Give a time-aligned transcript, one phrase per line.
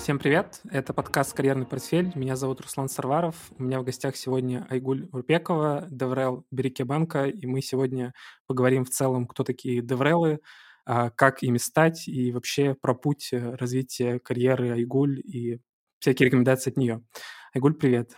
[0.00, 0.62] Всем привет!
[0.70, 2.10] Это подкаст «Карьерный портфель».
[2.14, 3.36] Меня зовут Руслан Сарваров.
[3.58, 8.14] У меня в гостях сегодня Айгуль Урпекова, DevRel Береке Банка, и мы сегодня
[8.46, 10.40] поговорим в целом, кто такие DevRel ы,
[10.86, 15.60] а, как ими стать и вообще про путь э, развития карьеры Айгуль и
[15.98, 17.04] всякие рекомендации от нее.
[17.52, 18.12] Айгуль, привет!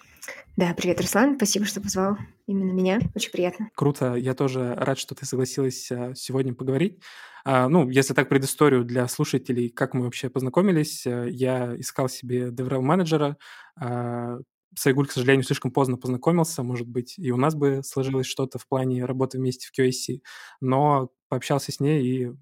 [0.56, 1.36] Да, привет, Руслан.
[1.36, 3.00] Спасибо, что позвал именно меня.
[3.14, 3.70] Очень приятно.
[3.74, 4.14] Круто.
[4.14, 7.00] Я тоже рад, что ты согласилась э, сегодня поговорить.
[7.44, 12.50] А, ну, если так предысторию для слушателей, как мы вообще познакомились, э, я искал себе
[12.50, 13.38] DevRel менеджера.
[13.80, 14.36] А,
[14.76, 16.62] с Айгуль, к сожалению, слишком поздно познакомился.
[16.62, 20.20] Может быть, и у нас бы сложилось что-то в плане работы вместе в QAC,
[20.60, 22.32] но пообщался с ней и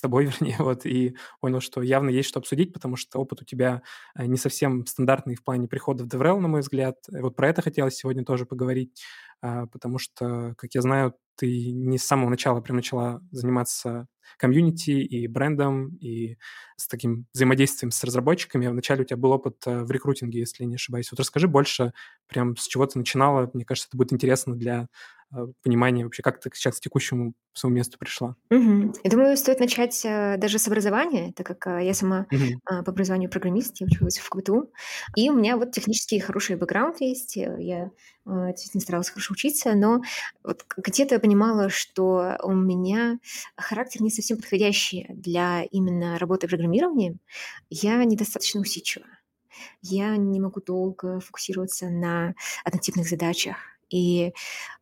[0.00, 3.44] с тобой, вернее, вот, и понял, что явно есть что обсудить, потому что опыт у
[3.44, 3.82] тебя
[4.16, 6.96] э, не совсем стандартный в плане прихода в DevRel, на мой взгляд.
[7.12, 9.02] Вот про это хотелось сегодня тоже поговорить,
[9.42, 14.90] а, потому что, как я знаю, ты не с самого начала прям начала заниматься комьюнити
[14.90, 16.36] и брендом, и
[16.76, 18.66] с таким взаимодействием с разработчиками.
[18.66, 21.10] Вначале у тебя был опыт э, в рекрутинге, если не ошибаюсь.
[21.10, 21.92] Вот расскажи больше,
[22.26, 23.50] прям с чего ты начинала.
[23.52, 24.88] Мне кажется, это будет интересно для
[25.32, 28.34] Э, понимание вообще, как ты сейчас к текущему своему месту пришла?
[28.50, 28.94] Угу.
[29.04, 32.42] Я думаю, стоит начать э, даже с образования, так как э, я сама угу.
[32.42, 34.72] э, по образованию программист, я училась в КБТУ,
[35.16, 37.90] и у меня вот технический хороший бэкграунд есть, я
[38.26, 40.02] э, действительно старалась хорошо учиться, но
[40.42, 43.18] вот где-то я понимала, что у меня
[43.56, 47.18] характер не совсем подходящий для именно работы в программировании,
[47.70, 49.06] я недостаточно усидчива.
[49.82, 53.56] Я не могу долго фокусироваться на однотипных задачах.
[53.90, 54.32] И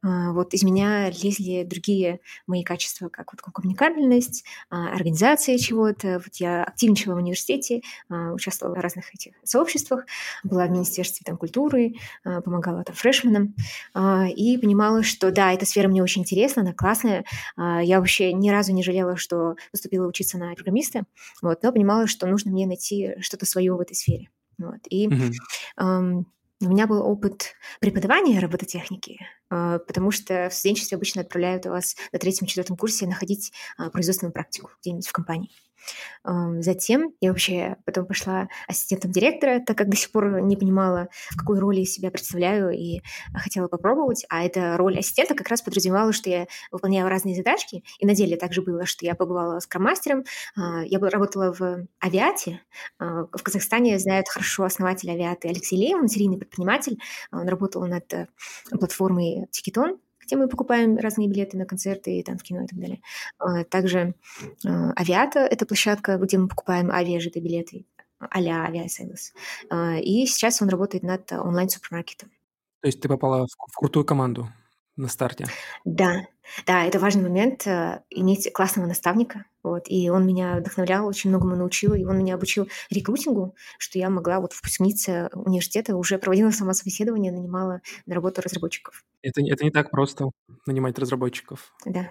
[0.02, 6.20] а, вот из меня лезли другие мои качества, как вот коммуникабельность, а, организация чего-то.
[6.24, 10.04] Вот я активничала в университете, а, участвовала в разных этих сообществах,
[10.44, 13.54] была в Министерстве там, культуры, помогала там фрешменам.
[14.36, 17.24] И понимала, что да, эта сфера мне очень интересна, она классная.
[17.56, 21.04] Я вообще ни разу не жалела, что поступила учиться на программиста,
[21.42, 24.28] вот, но понимала, что нужно мне найти что-то свое в этой сфере.
[24.58, 24.80] Вот.
[24.88, 26.24] И mm-hmm.
[26.60, 32.18] У меня был опыт преподавания робототехники, а, потому что в студенчестве обычно отправляют вас на
[32.18, 35.50] третьем-четвертом курсе находить а, производственную практику где-нибудь в компании.
[36.24, 41.36] Затем я вообще потом пошла ассистентом директора, так как до сих пор не понимала, в
[41.36, 43.00] какой роли себя представляю и
[43.34, 44.24] хотела попробовать.
[44.28, 47.84] А эта роль ассистента как раз подразумевала, что я выполняла разные задачки.
[47.98, 50.24] И на деле также было, что я побывала скрам-мастером,
[50.56, 52.60] а, я работала в авиате.
[52.98, 56.98] А, в Казахстане знают хорошо основатель авиаты Алексей Леев, он серийный предприниматель.
[57.32, 58.28] Он работал над э,
[58.70, 62.78] платформой Тикетон, где мы покупаем разные билеты на концерты и там в кино и так
[62.78, 63.00] далее.
[63.38, 64.14] А, также
[64.64, 67.86] а, Авиата— это площадка, где мы покупаем авиа, ж/д билеты
[68.18, 69.32] а-ля Авиасейлс.
[70.02, 72.30] И сейчас он работает над онлайн-супермаркетом.
[72.80, 74.48] То есть ты попала в, в крутую команду
[74.96, 75.46] на старте?
[75.84, 76.26] Да,
[76.66, 81.56] да, это важный момент э, иметь классного наставника, вот, и он меня вдохновлял, очень многому
[81.56, 86.74] научил, и он меня обучил рекрутингу, что я могла, вот, выпускница университета, уже проводила сама
[86.74, 89.04] собеседование, нанимала на работу разработчиков.
[89.22, 90.30] Это, это не так просто,
[90.66, 91.72] нанимать разработчиков.
[91.84, 92.10] Да.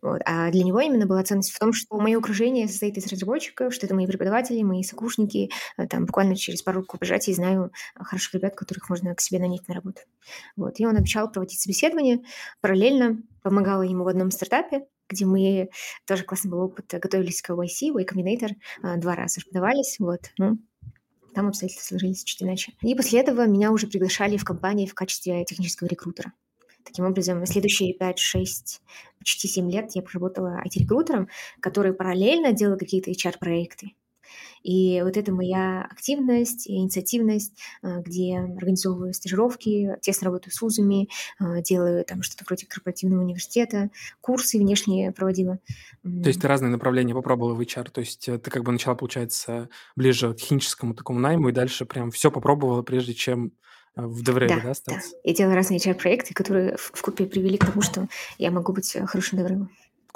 [0.00, 0.22] Вот.
[0.24, 3.84] А для него именно была ценность в том, что мое окружение состоит из разработчиков, что
[3.84, 5.50] это мои преподаватели, мои сокурсники.
[5.76, 9.68] Э, там буквально через пару рук пожатий знаю хороших ребят, которых можно к себе нанять
[9.68, 10.00] на работу.
[10.56, 10.80] Вот.
[10.80, 12.22] И он обещал проводить собеседование.
[12.62, 15.70] Параллельно помогала ему в одном стартапе, где мы,
[16.04, 20.58] тоже классный был опыт, готовились к YC, Y Combinator, два раза подавались, вот, ну,
[21.32, 22.72] там обстоятельства сложились чуть иначе.
[22.82, 26.32] И после этого меня уже приглашали в компании в качестве технического рекрутера.
[26.84, 28.82] Таким образом, следующие 5, 6,
[29.20, 31.28] почти 7 лет я проработала IT-рекрутером,
[31.60, 33.92] который параллельно делал какие-то HR-проекты.
[34.62, 41.60] И вот это моя активность инициативность, а, где организовываю стажировки, тесно работаю с вузами, а,
[41.60, 45.58] делаю там что-то вроде корпоративного университета, курсы внешние проводила.
[46.02, 48.94] То есть ты разные направления попробовала в HR, то есть э, ты как бы начала,
[48.94, 53.52] получается, ближе к техническому такому найму и дальше прям все попробовала, прежде чем
[53.96, 55.10] э, в DevRel, да, да, остаться?
[55.12, 55.18] Да.
[55.24, 59.06] Я делала разные HR-проекты, которые в, купе привели к тому, что я могу быть э,
[59.06, 59.66] хорошим DevRel.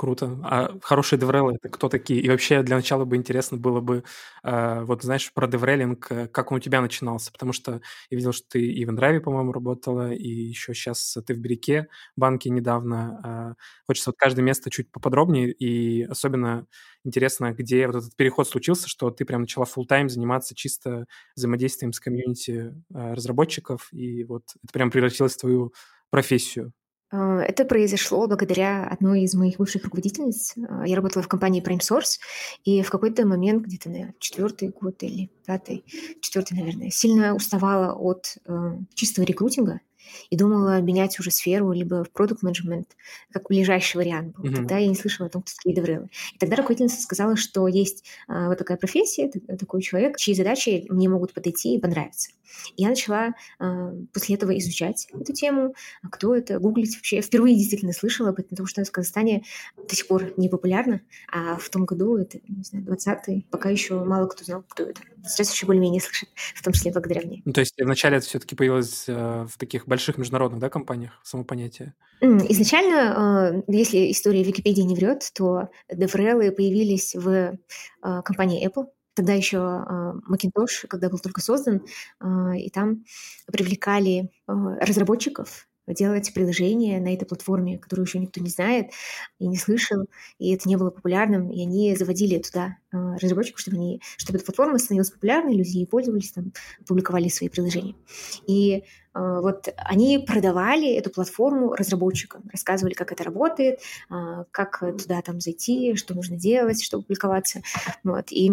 [0.00, 0.38] Круто.
[0.44, 2.22] А хорошие деврелы это кто такие?
[2.22, 4.02] И вообще для начала бы интересно было бы,
[4.42, 8.32] э, вот знаешь, про деврелинг, э, как он у тебя начинался, потому что я видел,
[8.32, 13.54] что ты и в Эндраве, по-моему, работала, и еще сейчас ты в Береке банке недавно.
[13.58, 16.66] Э, хочется вот каждое место чуть поподробнее, и особенно
[17.04, 21.04] интересно, где вот этот переход случился, что ты прям начала full тайм заниматься чисто
[21.36, 25.74] взаимодействием с комьюнити э, разработчиков, и вот это прям превратилось в твою
[26.10, 26.72] профессию.
[27.10, 30.54] А, это произошло благодаря одной из моих бывших руководительниц.
[30.68, 32.18] А, я работала в компании Prime Source,
[32.64, 35.84] и в какой-то момент, где-то на четвертый год или пятый,
[36.20, 39.80] четвертый, наверное, сильно уставала от э, чистого рекрутинга–
[40.30, 42.96] и думала менять уже сферу либо в продукт менеджмент
[43.32, 44.44] как ближайший вариант был.
[44.44, 44.56] Mm-hmm.
[44.56, 46.08] Тогда я не слышала о том, кто такие деврелы.
[46.34, 51.08] И тогда руководительница сказала, что есть а, вот такая профессия, такой человек, чьи задачи мне
[51.08, 52.30] могут подойти и понравиться.
[52.76, 57.16] И я начала а, после этого изучать эту тему, а кто это, гуглить вообще.
[57.16, 59.44] Я впервые действительно слышала об этом, потому что в Казахстане
[59.76, 61.00] до сих пор не популярно,
[61.30, 65.00] а в том году, это, не знаю, 20-й, пока еще мало кто знал, кто это.
[65.26, 67.42] Сейчас еще более-менее слышит, в том числе благодаря мне.
[67.44, 71.44] Ну, то есть вначале это все-таки появилось э, в таких больших международных да, компаниях, само
[71.44, 71.94] понятие?
[72.20, 77.52] Изначально, э, если история Википедии не врет, то DevRel появились в э,
[78.22, 81.82] компании Apple, тогда еще э, Macintosh, когда был только создан,
[82.56, 83.04] и там
[83.52, 88.90] привлекали разработчиков делать приложение на этой платформе, которую еще никто не знает
[89.38, 90.06] и не слышал,
[90.38, 94.46] и это не было популярным, и они заводили туда э, разработчиков, чтобы, они, чтобы эта
[94.46, 96.52] платформа становилась популярной, люди ей пользовались, там,
[96.86, 97.94] публиковали свои приложения.
[98.46, 98.82] И э,
[99.14, 105.94] вот они продавали эту платформу разработчикам, рассказывали, как это работает, э, как туда там зайти,
[105.96, 107.62] что нужно делать, чтобы публиковаться.
[108.04, 108.32] Вот.
[108.32, 108.52] И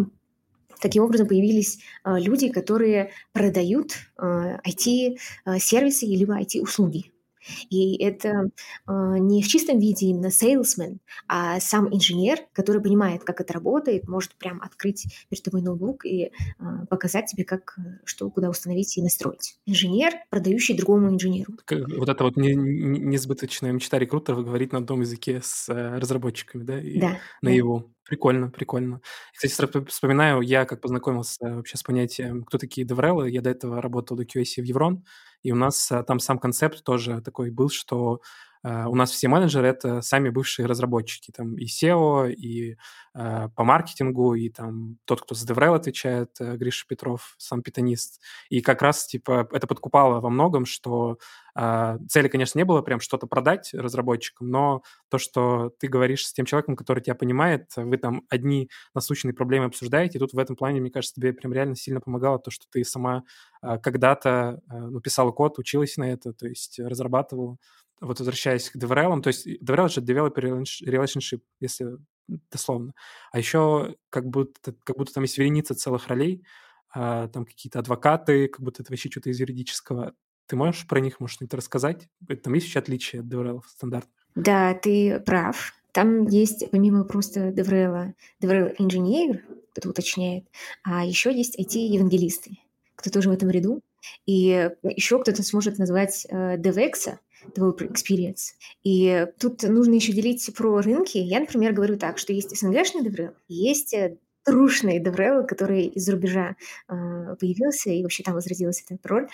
[0.80, 7.12] Таким образом появились люди, которые продают IT-сервисы либо IT-услуги.
[7.70, 8.50] И это
[8.88, 10.98] э, не в чистом виде именно salesman,
[11.28, 16.26] а сам инженер, который понимает, как это работает, может прям открыть перед тобой ноутбук и
[16.26, 16.32] э,
[16.90, 19.60] показать тебе, как, что, куда установить и настроить.
[19.66, 21.54] Инженер, продающий другому инженеру.
[21.70, 26.64] Вот это вот не, не, несбыточная мечта рекрутеров говорить на одном языке с э, разработчиками,
[26.64, 26.80] да?
[26.80, 27.20] И да.
[27.42, 27.92] На его.
[28.07, 29.01] Прикольно, прикольно.
[29.33, 33.30] Кстати, вспоминаю, я как познакомился вообще с понятием, кто такие деврелы.
[33.30, 35.04] Я до этого работал до QA в Еврон,
[35.44, 38.21] и у нас а, там сам концепт тоже такой был, что
[38.63, 42.77] у нас все менеджеры— это сами бывшие разработчики, там и SEO, и
[43.13, 48.21] э, по маркетингу, и там тот, кто за DevRel отвечает, э, Гриша Петров, сам питанист.
[48.50, 51.18] И как раз, типа, это подкупало во многом, что
[51.56, 56.33] э, цели, конечно, не было прям что-то продать разработчикам, но то, что ты говоришь с
[56.33, 60.56] тем человеком, который тебя понимает, вы там одни насущные проблемы обсуждаете, и тут в этом
[60.56, 63.24] плане, мне кажется, тебе прям реально сильно помогало то, что ты сама
[63.62, 65.01] э, когда-то э, ну,
[65.31, 67.57] код, училась на это, то есть разрабатывала
[68.00, 71.98] вот возвращаясь к DevRel, то есть DevRel— это Developer Relationship, если
[72.52, 72.94] дословно.
[73.32, 76.44] А еще как будто, как будто там есть вереница целых ролей,
[76.94, 80.14] а, там какие-то адвокаты, как будто это вообще что-то из юридического.
[80.48, 82.08] Ты можешь про них, может, что-нибудь рассказать?
[82.44, 84.28] Там есть еще отличия от DevRel стандартных?
[84.36, 85.74] Да, ты прав.
[85.92, 89.42] Там есть, помимо просто DevRel, DevRel Engineer,
[89.72, 90.46] кто-то уточняет,
[90.84, 92.58] а еще есть IT-евангелисты,
[92.96, 93.82] кто тоже в этом ряду.
[94.26, 96.58] И еще кто-то сможет назвать э,
[97.56, 98.54] DevEx, developer experience.
[98.84, 101.18] И тут нужно еще делить про рынки.
[101.18, 106.56] Я, например, говорю так, что есть СНГшный DevRel, есть э, трушный DevRel, который из-за рубежа
[106.88, 109.28] э, появился, и вообще там возродилась эта роль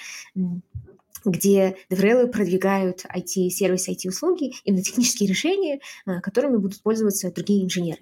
[1.25, 8.01] где DevRel продвигают IT-сервисы, IT-услуги, именно технические решения, э, которыми будут пользоваться другие инженеры.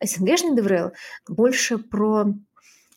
[0.00, 0.92] СНГшный DevRel
[1.26, 2.34] больше про а,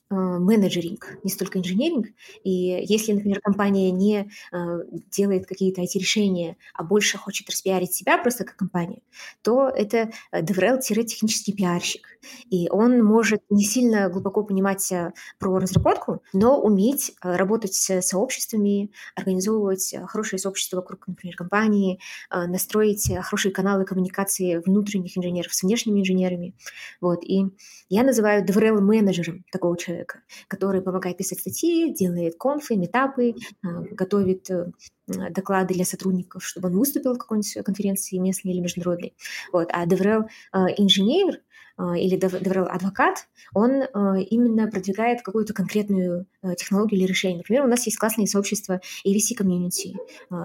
[0.09, 2.07] менеджеринг, не столько инженеринг.
[2.43, 4.79] И если, например, компания не а,
[5.11, 9.01] делает какие-то IT-решения, а больше хочет распиарить себя просто как компания,
[9.41, 12.19] то это DevRel-технический пиарщик.
[12.49, 18.91] И он может не сильно глубоко понимать а, про разработку, но уметь работать с сообществами,
[19.15, 21.99] организовывать хорошее сообщество вокруг, например, компании,
[22.31, 26.53] настроить хорошие каналы коммуникации внутренних инженеров с внешними инженерами.
[27.01, 27.23] Вот.
[27.23, 27.45] И
[27.89, 34.49] я называю DevRel-менеджером такого человека человека, который помогает писать статьи, делает конфы, метапы, а, готовит
[34.49, 34.71] э,
[35.07, 39.13] доклады для сотрудников, чтобы он выступил в какой-нибудь конференции местной или международной.
[39.51, 39.69] Вот.
[39.71, 41.41] А DevRel а, инженер
[41.77, 47.37] или DevRel адвокат, он а, именно продвигает какую-то конкретную а, технологию или решение.
[47.37, 49.95] Например, у нас есть классные сообщества AVC Community,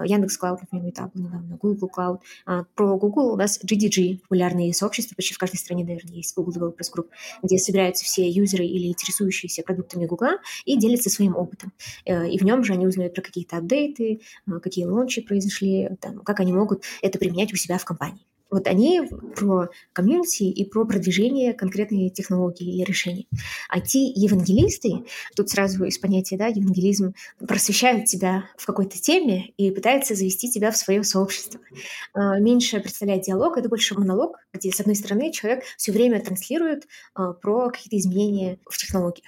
[0.05, 2.65] Яндекс Cloud, например, этап недавно, Google Cloud.
[2.75, 6.91] Про Google у нас GDG, популярные сообщества, почти в каждой стране, наверное, есть Google Developers
[6.95, 7.07] Group,
[7.43, 11.71] где собираются все юзеры или интересующиеся продуктами Google и делятся своим опытом.
[12.05, 14.21] Э, и в нем же они узнают про какие-то апдейты,
[14.61, 18.25] какие лончи произошли, там, как они могут это применять у себя в компании.
[18.51, 19.01] Вот они
[19.35, 23.27] про комьюнити и про продвижение конкретной технологии или решений.
[23.69, 25.05] А те евангелисты,
[25.35, 27.13] тут сразу из понятия, да, евангелизм,
[27.47, 31.61] просвещают тебя в какой-то теме и пытаются завести тебя в свое сообщество.
[32.13, 36.87] А, меньше представляет диалог, это больше монолог, где, с одной стороны, человек все время транслирует
[37.13, 39.25] а, про какие-то изменения в технологиях.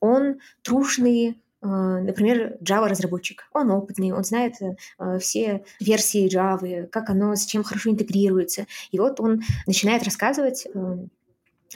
[0.00, 3.48] Он трушный, например, Java-разработчик.
[3.52, 8.66] Он опытный, он знает э, все версии Java, как оно с чем хорошо интегрируется.
[8.90, 11.10] И вот он начинает рассказывать эм,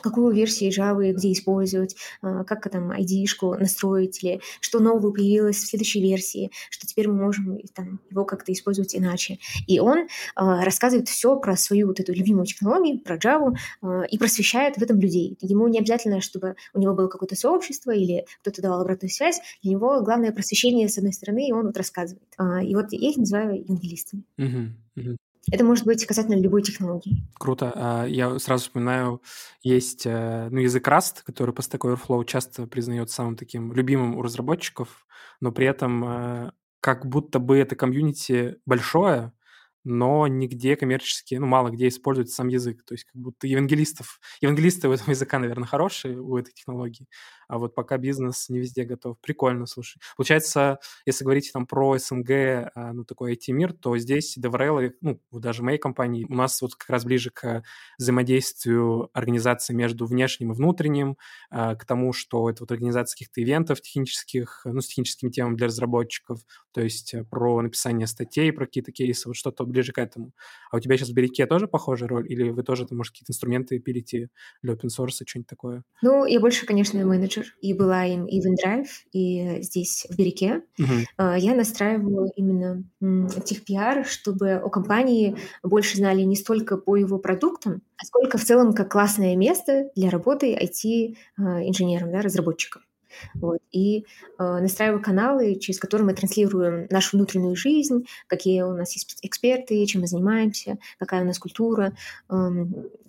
[0.03, 5.69] какую версию Java где использовать, а, как там ID-шку настроить, или что нового появилось в
[5.69, 9.39] следующей версии, что теперь мы можем там, его как-то использовать иначе.
[9.67, 14.19] И он а, рассказывает все про свою вот эту любимую технологию, про Java, а, и
[14.19, 15.37] просвещает в этом людей.
[15.41, 19.41] Ему не обязательно, чтобы у него было какое-то сообщество или кто-то давал обратную связь.
[19.63, 22.23] Для него главное просвещение с одной стороны, и он вот рассказывает.
[22.65, 24.25] И вот я их называю евангелистами.
[24.39, 25.17] Uh-huh, uh-huh.
[25.51, 27.27] Это может быть касательно любой технологии.
[27.35, 27.73] Круто.
[27.75, 29.23] А, я сразу вспоминаю,
[29.63, 34.23] есть э, ну, язык Rust, который по Stack Overflow часто признается самым таким любимым у
[34.23, 35.07] разработчиков,
[35.41, 36.51] но при этом э,
[36.81, 39.33] как будто бы это комьюнити большое,
[39.87, 42.85] но нигде коммерчески, ну, мало где используют сам язык.
[42.85, 47.07] То есть как будто евангелистов, евангелисты у этого языка, наверное, хорошие, у этой технологии,
[47.47, 49.17] а вот пока бизнес не везде готов.
[49.21, 50.01] Прикольно, слушай.
[50.17, 52.31] Получается, если говорить там про СНГ,
[52.75, 56.91] а, ну, такой IT-мир, то здесь DevRel, ну, даже моей компании, у нас вот как
[56.91, 57.63] раз ближе к
[57.97, 61.17] взаимодействию организации между внешним и внутренним,
[61.49, 65.69] а, к тому, что это вот организация каких-то ивентов технических, ну, с техническими темами для
[65.69, 66.41] разработчиков,
[66.73, 70.33] то есть э, про написание статей, про какие-то кейсы, вот что-то ближе к этому.
[70.71, 72.27] А у тебя сейчас в Береке тоже похожая роль?
[72.33, 74.31] Или вы тоже, может, какие-то инструменты пилите
[74.63, 75.83] для open source, что-нибудь такое?
[76.03, 80.63] Ну, я больше, конечно, менеджер и была им и в InDrive, и здесь в Береке.
[80.81, 81.39] Uh-huh.
[81.39, 82.85] Я настраиваю именно
[83.45, 88.73] техпиар, чтобы у компании больше знали не столько по его продуктам, а сколько в целом
[88.73, 92.83] как классное место для работы IT-инженером, да, разработчиком.
[93.35, 93.59] Вот.
[93.73, 94.03] И э,
[94.39, 100.03] настраиваю каналы, через которые мы транслируем нашу внутреннюю жизнь, какие у нас есть эксперты, чем
[100.03, 101.97] мы занимаемся, какая у нас культура,
[102.29, 102.35] э,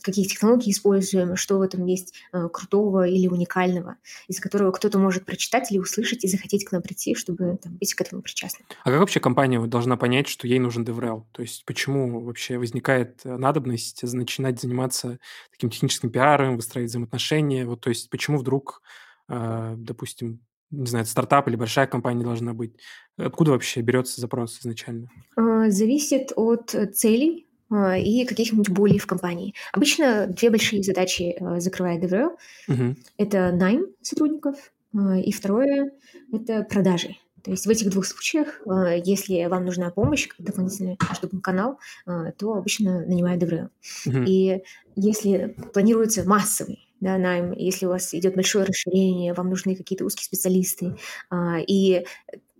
[0.01, 3.97] какие технологии используем, что в этом есть э, крутого или уникального,
[4.27, 7.93] из-за которого кто-то может прочитать или услышать и захотеть к нам прийти, чтобы там, быть
[7.93, 8.67] к этому причастным.
[8.83, 11.23] А как вообще компания должна понять, что ей нужен DevRel?
[11.31, 15.19] То есть почему вообще возникает э, надобность начинать заниматься
[15.51, 17.65] таким техническим пиаром, выстраивать взаимоотношения?
[17.65, 18.81] Вот, то есть почему вдруг
[19.27, 22.73] допустим, не знаю, стартап или большая компания должна быть.
[23.17, 25.09] Откуда вообще берется запрос изначально?
[25.35, 29.53] А, зависит от целей а, и каких-нибудь болей в компании.
[29.71, 32.31] Обычно две большие задачи закрывает DevRel.
[32.67, 32.95] Угу.
[33.17, 35.91] Это найм сотрудников, и второе–
[36.33, 37.15] это продажи.
[37.43, 38.61] То есть в этих двух случаях,
[39.05, 43.69] если вам нужна помощь дополнительная, чтобы был канал, то обычно нанимают DevRel.
[44.05, 44.23] Угу.
[44.27, 44.63] И
[44.97, 50.25] если планируется массовый да, найм, если у вас идет большое расширение, вам нужны какие-то узкие
[50.25, 50.95] специалисты,
[51.29, 52.05] а, и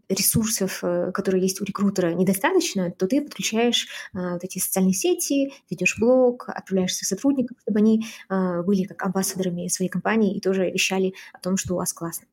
[0.10, 5.54] ресурсов, э, которые есть у рекрутера, недостаточно, то ты подключаешь а, вот эти социальные сети,
[5.70, 10.70] ведешь блог, отправляешь своих сотрудников, чтобы они а, были как амбассадорами своей компании и тоже
[10.70, 12.28] вещали о том, что у вас классно.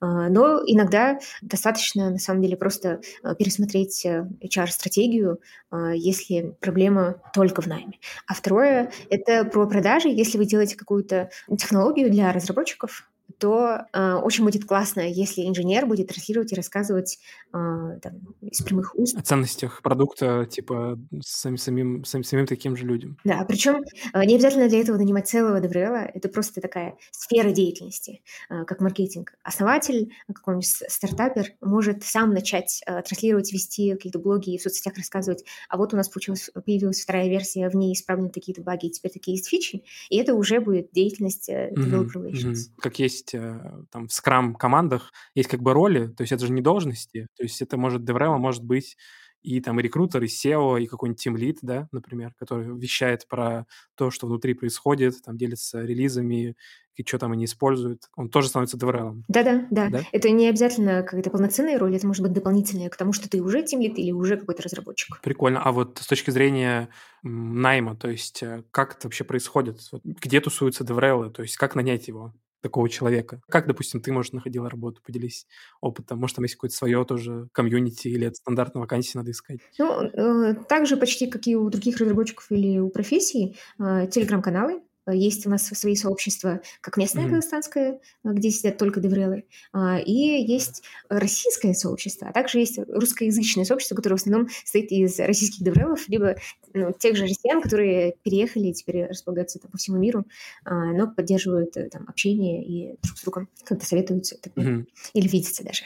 [0.00, 3.00] А, но иногда достаточно, на самом деле, просто
[3.38, 5.40] пересмотреть HR-стратегию,
[5.70, 7.98] а, если проблема только в найме.
[8.26, 10.08] А второе— это про продажи.
[10.08, 16.08] Если вы делаете какую-то технологию для разработчиков, то э, очень будет классно, если инженер будет
[16.08, 17.18] транслировать и рассказывать
[17.52, 19.16] э, там, из прямых уст.
[19.16, 23.18] О ценностях продукта, типа, самим, самим, самим, самим таким же людям.
[23.24, 28.22] Да, причем э, не обязательно для этого нанимать целого DevRel, это просто такая сфера деятельности,
[28.50, 29.34] э, как маркетинг.
[29.42, 35.44] Основатель, какой-нибудь стартапер может сам начать э, транслировать, вести какие-то блоги и в соцсетях рассказывать,
[35.68, 39.12] а вот у нас получилась, появилась вторая версия, в ней исправлены такие-то баги, и теперь
[39.12, 42.52] такие есть фичи, и это уже будет деятельность э, developer relations.
[42.52, 42.80] Mm-hmm.
[42.80, 46.46] Как есть есть э, там в скрам командах есть как бы роли, то есть это
[46.46, 48.96] же не должности, то есть это может DevRel может быть
[49.42, 54.10] и там и рекрутер, и SEO, и какой-нибудь тимлит, да, например, который вещает про то,
[54.10, 56.56] что внутри происходит, там делится релизами,
[56.96, 59.22] и что там они используют, он тоже становится DevRel.
[59.28, 59.90] Да-да, да.
[59.90, 60.02] да.
[60.12, 63.62] Это не обязательно какая-то полноценная роль, это может быть дополнительная к тому, что ты уже
[63.62, 65.20] тимлит или уже какой-то разработчик.
[65.20, 65.60] Прикольно.
[65.62, 66.88] А вот с точки зрения
[67.22, 69.80] найма, то есть э, как это вообще происходит?
[70.04, 72.32] Где тусуются DevRel, то есть как нанять его?
[72.64, 73.42] Такого человека?
[73.48, 75.02] Как, допустим, ты, может, находила работу?
[75.04, 75.46] Поделись
[75.82, 76.18] опытом.
[76.18, 79.58] Может, там есть какое-то свое тоже комьюнити или от стандартной вакансии надо искать?
[79.78, 84.80] Ну, э, так же почти, как и у других разработчиков или у профессий, э, телеграм-каналы,
[85.12, 87.30] есть у нас свои сообщества, как местное mm-hmm.
[87.30, 93.94] казахстанское, где сидят только деврелы, а, и есть российское сообщество, а также есть русскоязычное сообщество,
[93.94, 96.36] которое в основном состоит из российских деврелов, либо
[96.72, 100.24] ну, тех же россиян, которые переехали и теперь располагаются там, по всему миру,
[100.64, 104.86] а, но поддерживают э, там, общение и друг с другом как-то советуются mm-hmm.
[105.12, 105.84] или видятся даже.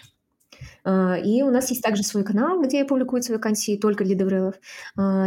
[0.84, 4.54] А, и у нас есть также свой канал, где публикуются вакансии только для деврелов.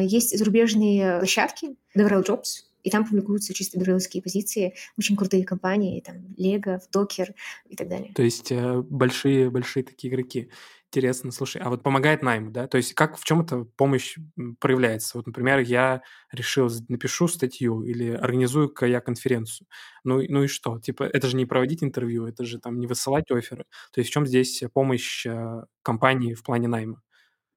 [0.01, 6.17] Есть зарубежные площадки, Devrel Jobs, И там публикуются чисто девреловские позиции, очень крутые компании, там,
[6.37, 7.33] Lego, Docker
[7.67, 8.11] и так далее.
[8.13, 10.49] То есть большие-большие э, такие игроки.
[10.93, 12.67] Интересно, слушай, а вот помогает найм, да?
[12.67, 14.17] То есть как в чем эта помощь
[14.59, 15.17] проявляется?
[15.17, 16.01] Вот, например, я
[16.33, 19.67] решил, напишу статью или организую-ка я конференцию.
[20.03, 20.79] Ну, ну и что?
[20.79, 23.63] Типа, это же не проводить интервью, это же там не высылать оферы.
[23.93, 27.01] То есть в чем здесь помощь э, компании в плане найма?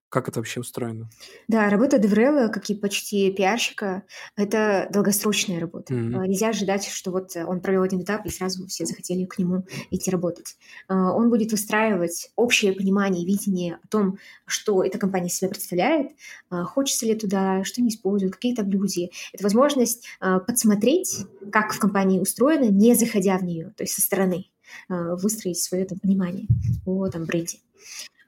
[0.08, 1.10] Как это вообще устроено?
[1.48, 4.04] Да, работа Деврела, как и почти пиарщика,
[4.36, 5.92] это долгосрочная работа.
[5.92, 6.28] Mm-hmm.
[6.28, 10.12] Нельзя ожидать, что вот он провел один этап, и сразу все захотели к нему идти
[10.12, 10.56] работать.
[10.86, 16.12] А, он будет выстраивать общее понимание и видение о том, что эта компания себя представляет,
[16.48, 19.10] а, хочется ли туда, что не используют, какие там люди.
[19.32, 24.46] Это возможность подсмотреть, как в компании устроено, не заходя в нее, то есть со стороны
[24.88, 26.46] выстроить свое там, понимание
[26.86, 27.58] о там, бренде.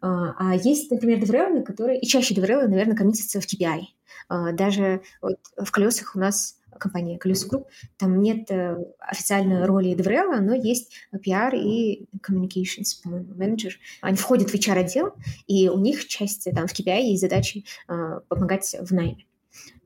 [0.00, 3.82] А, а есть, например, DevRel ы, которые, и чаще DevRel ы, наверное, коммитятся в KPI.
[4.28, 9.94] А, даже вот в колесах у нас компания Колеса Групп, там нет э, официальной роли
[9.94, 13.78] DevRel а, но есть PR и communications, по-моему, менеджер.
[14.02, 15.14] Они входят в HR-отдел,
[15.46, 19.24] и у них часть там в KPI есть задачи а, помогать в найме.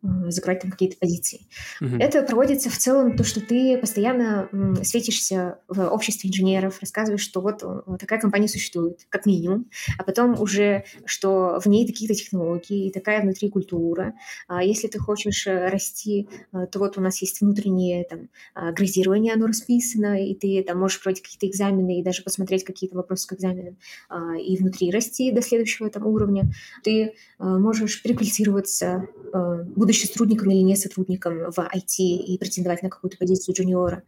[0.02, 1.40] Э, закрывать там какие-то позиции.
[1.82, 1.98] Mm-hmm.
[1.98, 4.48] Это проводится в целом то, что ты постоянно
[4.82, 10.40] светишься в обществе инженеров, рассказываешь, что вот, вот такая компания существует, как минимум, а потом
[10.40, 14.14] уже, что в ней такие-то технологии, такая внутри культура.
[14.48, 19.34] А если ты хочешь э, расти, э, то вот у нас есть внутреннее там градирование,
[19.34, 23.34] оно расписано, и ты там можешь проводить какие-то экзамены и даже посмотреть какие-то вопросы к
[23.34, 23.76] экзаменам
[24.08, 26.50] а, и внутри расти до следующего там уровня.
[26.82, 33.54] Ты можешь переквалифицироваться, будучи сотрудником или не сотрудником в IT и претендовать на какую-то позицию
[33.54, 34.02] джуниора.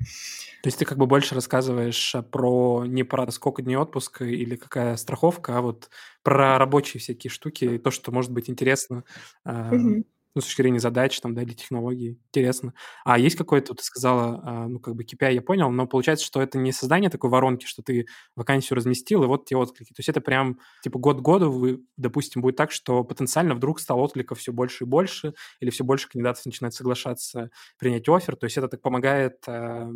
[0.63, 4.97] То есть ты как бы больше рассказываешь про не про сколько дней отпуска или какая
[4.97, 5.91] страховка, а вот
[6.23, 9.05] про рабочие всякие штуки, то, что может быть интересно
[9.47, 12.19] mm-hmm ну, с точки зрения задач там, да, или технологий.
[12.29, 12.75] Интересно.
[13.05, 16.41] А есть какой-то, ты сказала, а, ну, как бы KPI, я понял, но получается, что
[16.41, 19.91] это не создание такой воронки, что ты вакансию разместил, и вот те отклики.
[19.91, 23.81] То есть это прям, типа, год к году, вы, допустим, будет так, что потенциально вдруг
[23.81, 28.37] стало откликов все больше и больше, или все больше кандидатов начинает соглашаться принять офер.
[28.37, 29.91] То есть это так помогает а,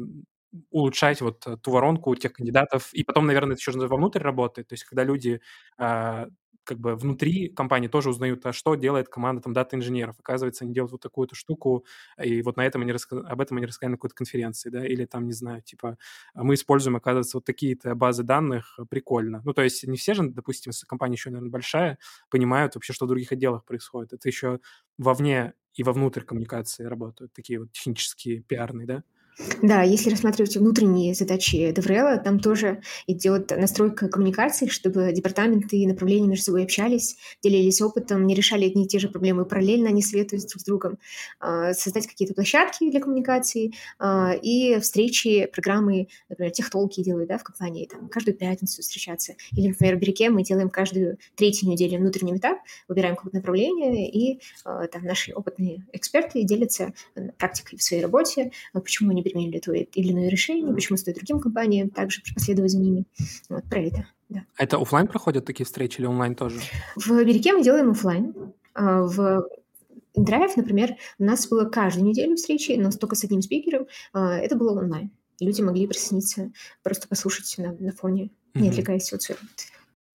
[0.70, 2.92] улучшать вот ту воронку у тех кандидатов.
[2.92, 4.68] И потом, наверное, это еще вовнутрь работает.
[4.68, 5.40] То есть когда люди
[5.78, 6.26] а,
[6.66, 10.16] как бы внутри компании тоже узнают, а что делает команда там дата-инженеров.
[10.20, 11.86] Оказывается, они делают вот такую-то штуку,
[12.22, 13.18] и вот на этом они раска...
[13.20, 15.96] об этом они рассказали на какой-то конференции, да, или там, не знаю, типа,
[16.34, 19.42] «А мы используем, оказывается, вот такие-то базы данных, прикольно.
[19.44, 21.98] Ну, то есть не все же, допустим, если компания еще, наверное, большая,
[22.30, 24.12] понимают вообще, что в других отделах происходит.
[24.12, 24.60] Это еще
[24.98, 29.02] вовне и вовнутрь коммуникации работают, такие вот технические, пиарные, да?
[29.62, 36.28] Да, если рассматривать внутренние задачи DevRel, там тоже идет настройка коммуникаций, чтобы департаменты и направления
[36.28, 40.46] между собой общались, делились опытом, не решали одни и те же проблемы параллельно, не советуясь
[40.46, 40.98] друг с другом,
[41.38, 47.44] а, создать какие-то площадки для коммуникации а, и встречи, программы, например, техтолки делают да, в
[47.44, 49.34] компании, там, каждую пятницу встречаться.
[49.52, 54.40] Или, например, в Береке мы делаем каждую третью неделю внутренний этап, выбираем какое-то направление, и
[54.64, 56.94] а, там наши опытные эксперты делятся
[57.36, 61.90] практикой в своей работе, почему они приняли то или иное решение, почему стоит другим компаниям
[61.90, 63.04] также последовать за ними.
[63.48, 64.06] Вот про это.
[64.28, 64.44] Да.
[64.56, 66.60] А это офлайн проходят такие встречи или онлайн тоже?
[66.96, 68.34] В Америке мы делаем офлайн.
[68.74, 69.46] А в
[70.16, 73.86] Drive, например, у нас было каждую неделю встречи, но только с одним спикером.
[74.12, 75.10] А, это было онлайн.
[75.40, 76.50] Люди могли присоединиться,
[76.82, 79.64] просто послушать на, на фоне, не отвлекаясь от работы.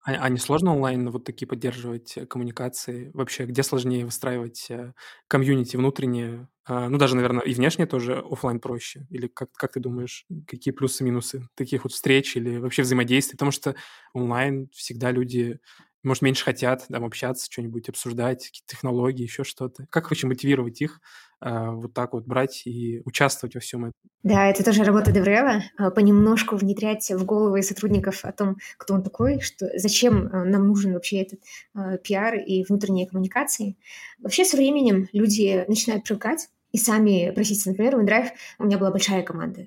[0.05, 3.11] А, а не сложно онлайн вот такие поддерживать э, коммуникации?
[3.13, 4.93] Вообще, где сложнее выстраивать э,
[5.27, 6.47] комьюнити внутреннее?
[6.65, 9.05] А, ну, даже, наверное, и внешне тоже офлайн проще.
[9.09, 13.33] Или как, как ты думаешь, какие плюсы и минусы таких вот встреч или вообще взаимодействий?
[13.35, 13.75] Потому что
[14.13, 15.59] онлайн всегда люди
[16.03, 19.85] может, меньше хотят там общаться, что-нибудь обсуждать, какие-то технологии, еще что-то.
[19.89, 21.01] Как вообще мотивировать их
[21.41, 24.09] вот так вот брать и участвовать во всем этом?
[24.23, 28.93] Да, это тоже работа DevRel а, э, понемножку внедрять в головы сотрудников о том, кто
[28.93, 31.39] он такой, что, зачем э, нам нужен вообще этот
[32.03, 33.77] пиар и внутренние коммуникации.
[34.19, 37.69] Вообще со временем люди начинают привыкать и сами проситься.
[37.69, 39.61] Например, в InDrive у меня была большая команда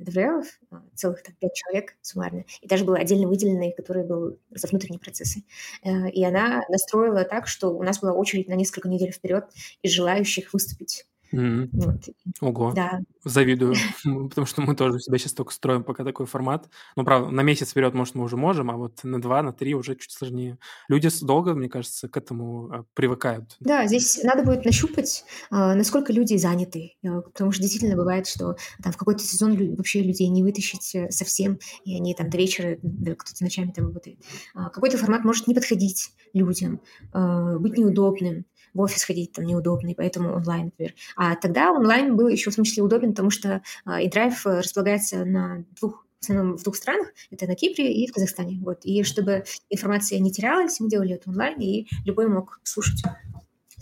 [0.70, 5.00] а, целых там, пять человек суммарно, и даже был отдельно выделенный, который был за внутренние
[5.00, 5.44] процессы.
[5.82, 9.46] Э, и она настроила так, что у нас была очередь на несколько недель вперед
[9.82, 11.68] из желающих выступить Mm.
[11.72, 12.02] Вот.
[12.40, 12.72] Ого.
[12.74, 13.00] Да.
[13.24, 13.74] Завидую,
[14.28, 16.68] потому что мы тоже себя сейчас только строим пока такой формат.
[16.96, 19.74] Ну, правда, на месяц вперед, может, мы уже можем, а вот на два, на три
[19.74, 20.58] уже чуть сложнее.
[20.88, 23.56] Люди долго, мне кажется, к этому а, привыкают.
[23.60, 28.56] Да, здесь надо будет нащупать, а, насколько люди заняты, э, потому что действительно бывает, что
[28.82, 32.76] там в какой-то сезон вообще людей не вытащить э, совсем, и они там до вечера,
[32.76, 34.18] кто-то ночами там работает.
[34.54, 36.80] А, какой-то формат может не подходить людям,
[37.12, 40.94] быть неудобным, в офис ходить там неудобно, и поэтому онлайн, например.
[41.16, 46.06] А тогда онлайн был еще в том числе удобен, потому что eDrive располагается на двух
[46.20, 48.60] в основном в двух странах, это на Кипре и в Казахстане.
[48.62, 48.84] Вот.
[48.84, 53.02] И чтобы информация не терялась, мы делали это онлайн, и любой мог слушать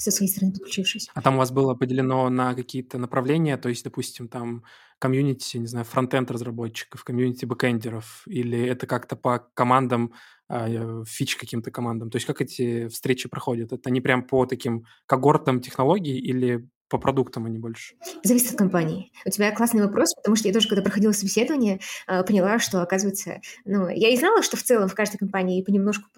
[0.01, 1.11] со своей стороны подключившись.
[1.15, 4.65] А там у вас было поделено на какие-то направления, то есть, допустим, там
[4.99, 10.15] комьюнити, не знаю, фронтенд разработчиков, комьюнити бэкэндеров, или это как-то по командам,
[10.49, 12.11] а, фич каким-то командам?
[12.11, 13.73] То есть как эти встречи проходят?
[13.73, 17.95] Это не прям по таким когортам технологий или по продуктам они больше?
[18.23, 19.13] Зависит от компании.
[19.25, 23.41] У тебя классный вопрос, потому что я тоже, когда проходила собеседование, а, поняла, что, оказывается,
[23.65, 26.09] ну, я и знала, что в целом в каждой компании понемножку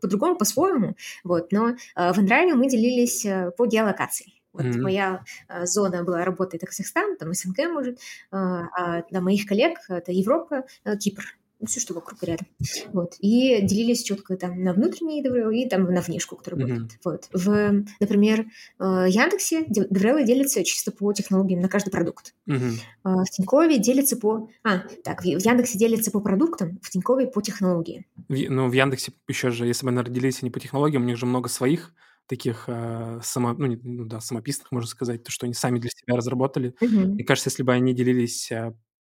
[0.00, 4.34] по-другому, по-своему, вот, но а, в Индрайве мы делились а, по геолокации.
[4.52, 4.80] Вот mm-hmm.
[4.80, 8.00] моя э, зона была работа это Казахстан, там СНГ, может, э,
[8.32, 11.22] а для моих коллег это Европа, э, Кипр
[11.66, 12.46] все, что вокруг рядом.
[12.92, 13.16] Вот.
[13.20, 16.88] И делились четко там на внутренние DevRel и там на внешку, которая mm-hmm.
[17.04, 17.28] Вот.
[17.32, 18.46] В, например,
[18.78, 22.34] э, Яндексе DevRel делятся чисто по технологиям на каждый продукт.
[22.48, 22.80] Mm-hmm.
[23.04, 24.48] В Тинькове делится по...
[24.62, 28.04] А, так, в Яндексе делится по продуктам, в Тинькове по технологиям.
[28.28, 31.16] В, ну, в Яндексе еще же, если бы, наверное, делились не по технологиям, у них
[31.16, 31.92] же много своих
[32.26, 35.90] таких э, само, ну, не, ну да, самописных, можно сказать, то, что они сами для
[35.90, 36.74] себя разработали.
[36.80, 37.06] Mm-hmm.
[37.06, 38.52] Мне кажется, если бы они делились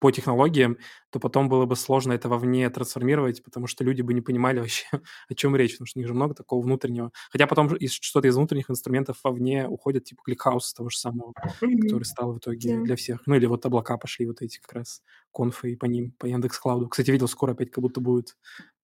[0.00, 0.78] по технологиям,
[1.10, 4.86] то потом было бы сложно это вовне трансформировать, потому что люди бы не понимали вообще,
[5.28, 7.12] о чем речь, потому что у них же много такого внутреннего.
[7.30, 11.82] Хотя потом что-то из внутренних инструментов вовне уходит, типа ClickHouse того же самого, mm-hmm.
[11.82, 12.82] который стал в итоге yeah.
[12.82, 13.20] для всех.
[13.26, 16.88] Ну или вот облака пошли, вот эти как раз конфы по ним, по Яндекс Клауду.
[16.88, 18.36] Кстати, видел, скоро опять как будто будет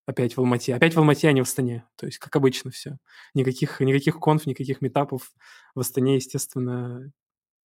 [0.07, 0.75] опять в Алмате.
[0.75, 1.85] Опять в Алмате, а не в Астане.
[1.97, 2.99] То есть, как обычно все.
[3.35, 5.33] Никаких, никаких конф, никаких метапов
[5.75, 7.13] в Астане, естественно,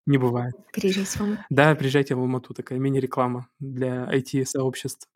[0.06, 0.56] не бывает.
[0.74, 1.44] Приезжайте в Алмату.
[1.50, 5.08] Да, приезжайте в Алмату, такая мини-реклама для IT-сообществ.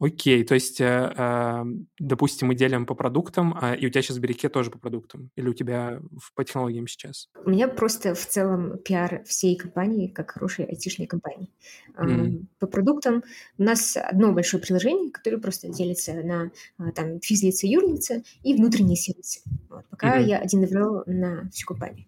[0.00, 1.64] Окей, то есть, э, э,
[1.98, 5.48] допустим, мы делим по продуктам, а, и у тебя сейчас Береке тоже по продуктам, или
[5.48, 6.00] у тебя
[6.34, 7.28] по технологиям сейчас?
[7.44, 11.48] У меня просто в целом пиар всей компании, как хорошей айтишной компании.
[11.96, 12.46] Mm.
[12.58, 13.22] По продуктам
[13.56, 18.96] у нас одно большое приложение, которое просто делится на а, там физлица, юрлица и внутренние
[18.96, 19.42] сервисы.
[19.68, 20.26] Вот, пока mm-hmm.
[20.26, 22.06] я один навел на всю компанию.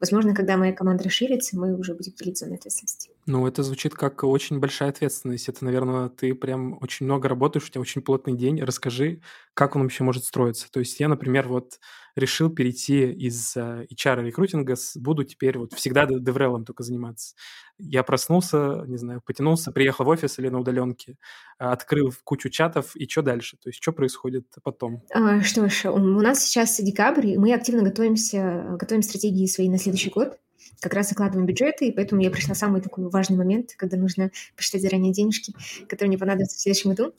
[0.00, 3.10] Возможно, когда моя команда расширится, мы уже будем делиться на ответственности.
[3.26, 5.48] Ну, это звучит как очень большая ответственность.
[5.48, 8.60] Это, наверное, ты прям очень много работаешь, у тебя очень плотный день.
[8.62, 9.20] Расскажи,
[9.54, 10.70] как он вообще может строиться.
[10.70, 11.78] То есть я, например, вот
[12.16, 17.34] решил перейти из uh, HR рекрутинга, буду теперь вот всегда деврелом только заниматься.
[17.78, 21.16] Я проснулся, не знаю, потянулся, приехал в офис или на удаленке,
[21.58, 23.56] открыл кучу чатов, и что дальше?
[23.56, 25.02] То есть что происходит потом?
[25.12, 29.78] А, что ж, у нас сейчас декабрь, и мы активно готовимся, готовим стратегии свои на
[29.78, 30.38] следующий год
[30.80, 34.32] как раз закладываем бюджеты, и поэтому я пришла в самый такой важный момент, когда нужно
[34.56, 35.54] посчитать заранее денежки,
[35.88, 37.14] которые мне понадобятся в следующем году.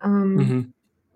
[0.00, 0.66] Mm-hmm.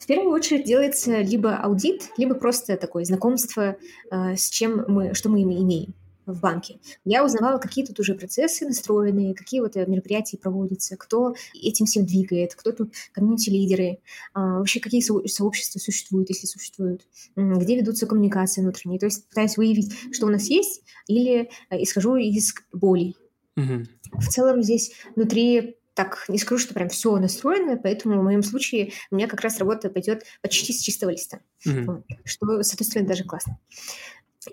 [0.02, 3.76] В первую очередь делается либо аудит, либо просто такое знакомство
[4.10, 5.94] э, с чем мы, что мы имеем
[6.26, 6.80] в банке.
[7.04, 12.04] Я узнавала, какие тут уже процессы настроены, какие вот э, мероприятия проводятся, кто этим всем
[12.04, 14.00] двигает, кто тут комьюнити-лидеры,
[14.34, 17.02] а, вообще какие со- сообщества существуют, если существуют,
[17.36, 18.98] где ведутся коммуникации внутренние.
[18.98, 23.16] То есть пытаюсь выявить, что у нас есть, или э, исхожу из болей.
[23.56, 23.84] Угу.
[24.18, 28.92] В целом здесь внутри так не скажу, что прям все настроено, поэтому в моем случае
[29.10, 31.84] у меня как раз работа пойдет почти с чистого листа, mm-hmm.
[31.84, 33.58] вот, что, соответственно, даже классно.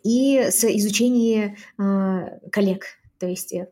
[0.03, 2.85] И с изучения э, коллег,
[3.17, 3.69] то есть э,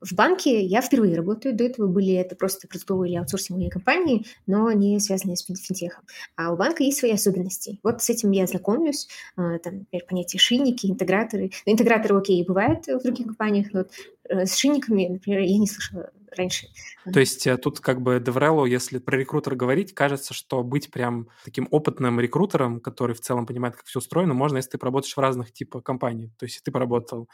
[0.00, 1.56] в банке я впервые работаю.
[1.56, 6.04] До этого были это просто продуктовые или аутсорсинговые компании, но не связанные с финтехом.
[6.36, 7.80] А у банка есть свои особенности.
[7.82, 9.08] Вот с этим я знакомлюсь.
[9.36, 11.50] А, там, например, понятие шинники, интеграторы.
[11.66, 13.92] Ну, интеграторы, окей, бывают в других компаниях, но вот
[14.28, 16.68] с шинниками, например, я не слышала раньше.
[17.12, 21.28] То есть э, тут как бы Деврелло, если про рекрутера говорить, кажется, что быть прям
[21.44, 25.20] таким опытным рекрутером, который в целом понимает, как все устроено, можно, если ты поработаешь в
[25.20, 26.32] разных типах компаний.
[26.38, 27.28] То есть ты поработал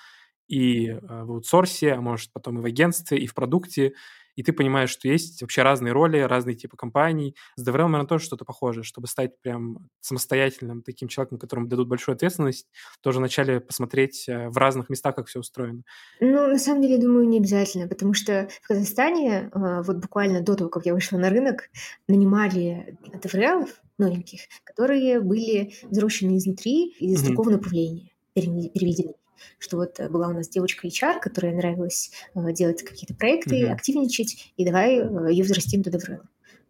[0.49, 3.95] и э, в аутсорсе, а может потом и в агентстве, и в продукте,
[4.37, 7.35] и ты понимаешь, что есть вообще разные роли, разные типы компаний.
[7.57, 12.69] С наверное, тоже что-то похожее, чтобы стать прям самостоятельным таким человеком, которому дадут большую ответственность,
[13.01, 15.83] тоже вначале посмотреть э, в разных местах, как все устроено.
[16.21, 20.55] Ну, на самом деле, думаю, не обязательно, потому что в Казахстане э, вот буквально до
[20.55, 21.71] того, как я вышла на рынок,
[22.09, 23.69] нанимали DevRel
[23.99, 27.27] новеньких, которые были взрослены изнутри из mm-hmm.
[27.27, 29.15] другого направления переведены
[29.59, 33.73] что вот э, была у нас девочка HR, которая нравилось э, делать какие-то проекты, mm-hmm.
[33.73, 36.23] активничать, и давай э, ее взрастим до DevRel.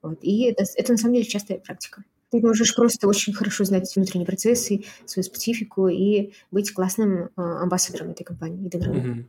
[0.03, 0.19] Вот.
[0.23, 2.05] И это, это на самом деле частая практика.
[2.31, 8.25] Ты можешь просто очень хорошо знать внутренние процессы, свою специфику и быть классным амбассадором этой
[8.25, 8.95] компании DevRel.
[8.95, 9.25] Mm-hmm.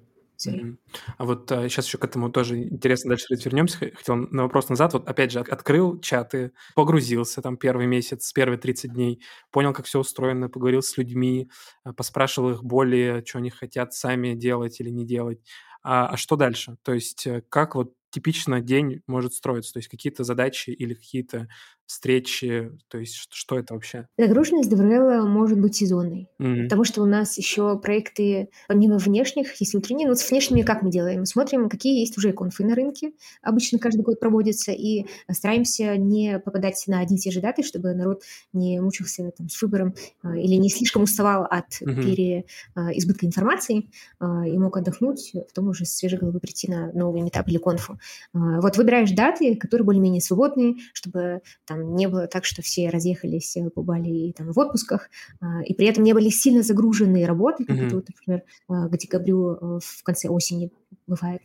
[1.17, 3.78] А вот а, сейчас еще к этому тоже интересно дальше вернемся.
[3.80, 4.93] Хотел на вопрос назад.
[4.93, 9.21] Вот опять же, открыл чаты, погрузился там первый месяц, первые 30 дней,
[9.52, 11.50] понял, как все устроено, поговорил с людьми,
[11.84, 15.39] а, поспрашивал их более, что они хотят сами делать или не делать.
[15.84, 16.78] А, а что дальше?
[16.84, 19.73] То есть э, как вот типично день может строиться?
[19.73, 21.49] То есть какие-то задачи или какие-то
[21.86, 22.71] встречи?
[22.88, 24.08] То есть что это вообще?
[24.17, 26.63] Загруженность DevRel может быть сезонной, mm-hmm.
[26.63, 30.08] потому что у нас еще проекты помимо внешних есть внутренние.
[30.08, 31.19] Но с внешними как мы делаем?
[31.19, 33.12] Мы смотрим, какие есть уже конфы на рынке.
[33.41, 37.93] Обычно каждый год проводятся, и стараемся не попадать на одни и те же даты, чтобы
[37.93, 38.23] народ
[38.54, 41.95] не мучился там, с выбором а, или не слишком уставал от mm-hmm.
[42.01, 47.21] пере, а, информации а, и мог отдохнуть, потом уже с свежей головы прийти на новый
[47.21, 47.99] метап или конфу.
[48.34, 53.70] Вот выбираешь даты, которые более-менее свободные, чтобы там, не было так, что все разъехались э,
[53.70, 57.78] по Бали там, в отпусках, а, и при этом не были сильно загружены работой, как
[57.78, 57.86] mm-hmm.
[57.86, 60.72] это, вот, например, а, к декабрю э, в конце осени
[61.08, 61.41] бывает.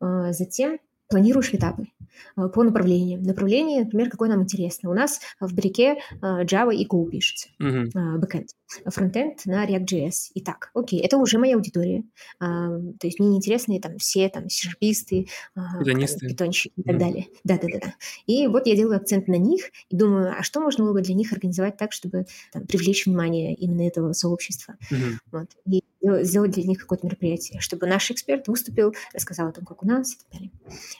[0.00, 1.86] А, затем планируешь этапы
[2.34, 3.22] по направлениям.
[3.22, 4.90] Направление, например, какое нам интересно.
[4.90, 8.20] У нас в брике Java и Go пишется, mm-hmm.
[8.20, 8.48] backend
[8.86, 10.30] фронтенд на React.js.
[10.34, 12.04] Итак, окей, это уже моя аудитория.
[12.40, 16.98] А, то есть мне неинтересны там все там сишарписты, а, питонщики и так mm.
[16.98, 17.26] далее.
[17.44, 17.94] Да-да-да.
[18.26, 21.14] И вот я делаю акцент на них и думаю, а что можно было бы для
[21.14, 24.76] них организовать так, чтобы там, привлечь внимание именно этого сообщества.
[24.90, 25.12] Mm-hmm.
[25.32, 25.48] Вот.
[25.66, 25.82] И
[26.24, 30.14] сделать для них какое-то мероприятие, чтобы наш эксперт выступил, рассказал о том, как у нас
[30.14, 30.50] и так далее.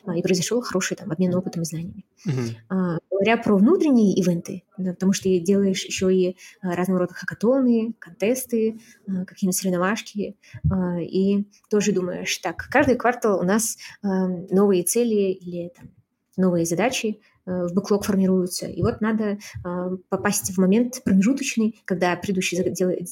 [0.05, 2.05] А, и произошел хороший там обмен опытом и знаниями.
[2.27, 2.57] Mm-hmm.
[2.69, 8.79] А, говоря про внутренние ивенты, потому что делаешь еще и а, разного рода хакатоны, контесты,
[9.07, 10.37] а, какие-нибудь соревновашки,
[10.71, 15.91] а, и тоже думаешь, так, каждый квартал у нас новые цели или там,
[16.37, 18.67] новые задачи, в бэклог формируются.
[18.67, 22.63] И вот надо э, попасть в момент промежуточный, когда предыдущие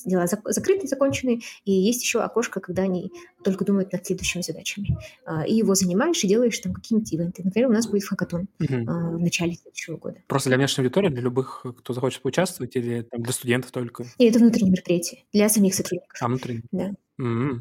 [0.04, 3.12] дела, закрыты, закончены, и есть еще окошко, когда они
[3.44, 4.98] только думают над следующими задачами.
[5.26, 7.42] Э, и его занимаешь и делаешь там какие-нибудь ивенты.
[7.44, 8.66] Например, у нас будет хакатон угу.
[8.68, 10.18] в начале следующего года.
[10.26, 14.04] Просто для внешней аудитории, для любых, кто захочет поучаствовать, или там, для студентов только?
[14.18, 16.18] И это внутреннее мероприятие для самих сотрудников.
[16.20, 16.64] А, внутреннее?
[16.72, 16.92] Да.
[17.20, 17.60] Mm-hmm.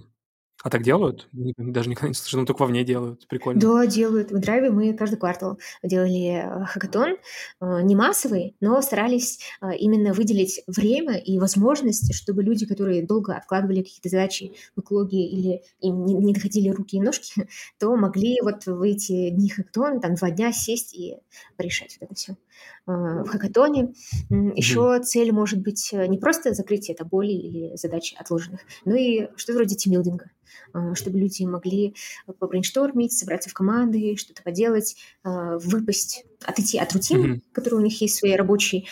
[0.66, 1.30] А так делают?
[1.32, 3.28] Даже никогда не слышал, но только вовне делают.
[3.28, 3.62] Прикольно.
[3.62, 4.32] Да, делают.
[4.32, 7.18] В драйве мы каждый квартал делали э, хакатон.
[7.62, 13.36] Э, не массовый, но старались э, именно выделить время и возможность, чтобы люди, которые долго
[13.36, 17.48] откладывали какие-то задачи в экологии или им не доходили руки и ножки,
[17.80, 21.18] то могли вот в эти дни хакатон, там два дня сесть и
[21.58, 22.38] порешать вот это все
[22.86, 23.94] в хакатоне.
[24.30, 29.58] Еще цель может быть не просто закрытие это боли или задач отложенных, но и что-то
[29.58, 30.32] вроде тимбилдинга.
[30.74, 31.96] А, чтобы люди могли
[32.40, 37.42] побрейнштормить, собраться в команды, что-то поделать, выпасть, отойти от рутины, mm-hmm.
[37.54, 38.88] которая у них есть своей рабочей,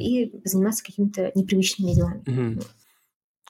[0.00, 2.22] и заниматься какими-то непривычными делами.
[2.24, 2.66] Mm-hmm.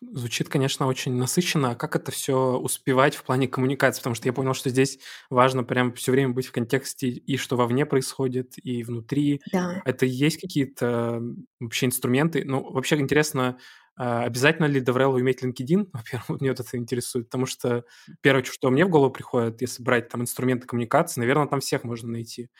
[0.02, 1.70] Звучит, конечно, очень насыщенно.
[1.70, 4.00] А как это все успевать в плане коммуникации?
[4.00, 4.98] Потому что я понял, что здесь
[5.30, 9.40] важно прям все время быть в контексте и что вовне происходит, и внутри.
[9.52, 9.80] Да.
[9.86, 11.22] Это есть какие-то
[11.60, 12.44] вообще инструменты?
[12.44, 13.58] Ну, вообще интересно,
[13.96, 15.88] а, обязательно ли DevRel иметь LinkedIn?
[15.94, 17.84] Во-первых, меня вот это интересует, потому что
[18.20, 22.10] первое, что мне в голову приходит, если брать там инструменты коммуникации, наверное, там всех можно
[22.10, 22.50] найти.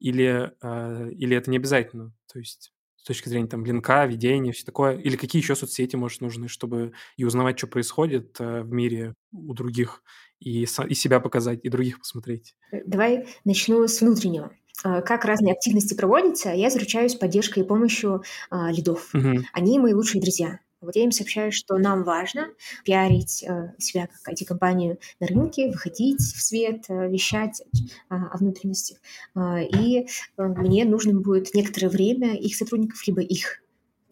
[0.00, 2.12] Или, а, или это не обязательно?
[2.32, 2.71] То есть
[3.02, 4.96] с точки зрения там линка, ведения, все такое?
[4.96, 9.52] Или какие еще соцсети, может, нужны, чтобы и узнавать, что происходит э, в мире у
[9.54, 10.04] других,
[10.38, 12.54] и, и себя показать, и других посмотреть?
[12.70, 14.52] Э, давай начну с внутреннего
[14.84, 19.12] а, как разные активности проводятся, я заручаюсь поддержкой и помощью а, лидов.
[19.14, 19.46] Угу.
[19.52, 20.60] Они мои лучшие друзья.
[20.82, 22.48] Вот я им сообщаю, что нам важно
[22.84, 27.74] пиарить э, себя как IT-компанию на рынке, выходить в свет, э, вещать э,
[28.08, 28.98] о внутренностях.
[29.34, 33.61] Э, и э, мне нужно будет некоторое время их сотрудников, либо их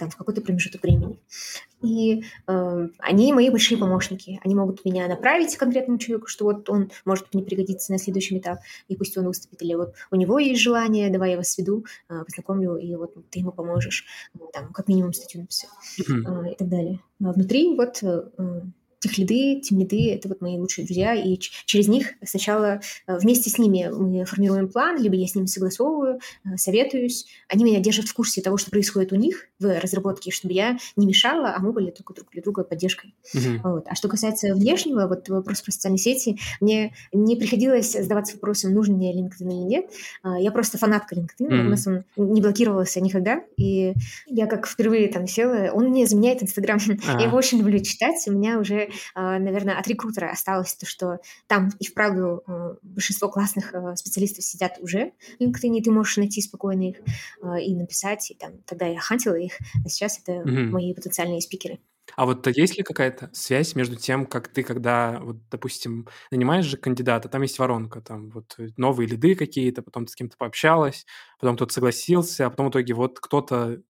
[0.01, 1.19] там, в какой-то промежуток времени.
[1.83, 4.41] И э, они мои большие помощники.
[4.45, 8.39] Они могут меня направить к конкретному человеку, что вот он может мне пригодиться на следующем
[8.39, 9.63] этапе, и пусть он выступит.
[9.63, 13.41] Или вот у него есть желание, давай я вас сведу, э, познакомлю, и вот ты
[13.41, 14.07] ему поможешь,
[14.53, 16.49] там, как минимум статью написать mm-hmm.
[16.49, 17.01] э, и так далее.
[17.23, 18.23] А внутри вот э,
[19.01, 23.51] тех лиды, тем лиды— это вот мои лучшие друзья, и через них сначала э, вместе
[23.51, 27.27] с ними мы формируем план, либо я с ними согласовываю, э, советуюсь.
[27.49, 31.07] Они меня держат в курсе того, что происходит у них в разработке, чтобы я не
[31.07, 33.15] мешала, а мы были друг, друг для друга поддержкой.
[33.35, 33.61] Uh-huh.
[33.65, 33.85] Вот.
[33.89, 38.97] А что касается внешнего, вот вопрос про социальные сети, мне не приходилось задаваться вопросом, нужен
[38.97, 39.91] мне LinkedIn или нет.
[40.23, 41.67] А, я просто фанатка LinkedIn, uh-huh.
[41.67, 43.95] у нас он не блокировался никогда, и
[44.27, 46.79] я как впервые там села, он мне заменяет Инстаграм.
[47.21, 51.20] Я его очень люблю читать, у меня уже а, наверное, от рекрутера осталось то, что
[51.46, 56.16] там и вправду а, большинство классных а, специалистов сидят уже в LinkedIn, и ты можешь
[56.16, 56.96] найти спокойно их
[57.61, 59.53] и написать, и там тогда я хантила их,
[59.85, 60.70] а сейчас это mm-hmm.
[60.70, 61.79] мои потенциальные спикеры.
[62.16, 66.76] А вот есть ли какая-то связь между тем, как ты, когда, вот, допустим, нанимаешь же
[66.76, 71.07] кандидата, там есть воронка, там вот новые лиды какие-то, потом ты с кем-то пообщалась,
[71.38, 73.83] потом кто-то согласился, а потом в итоге вот кто-то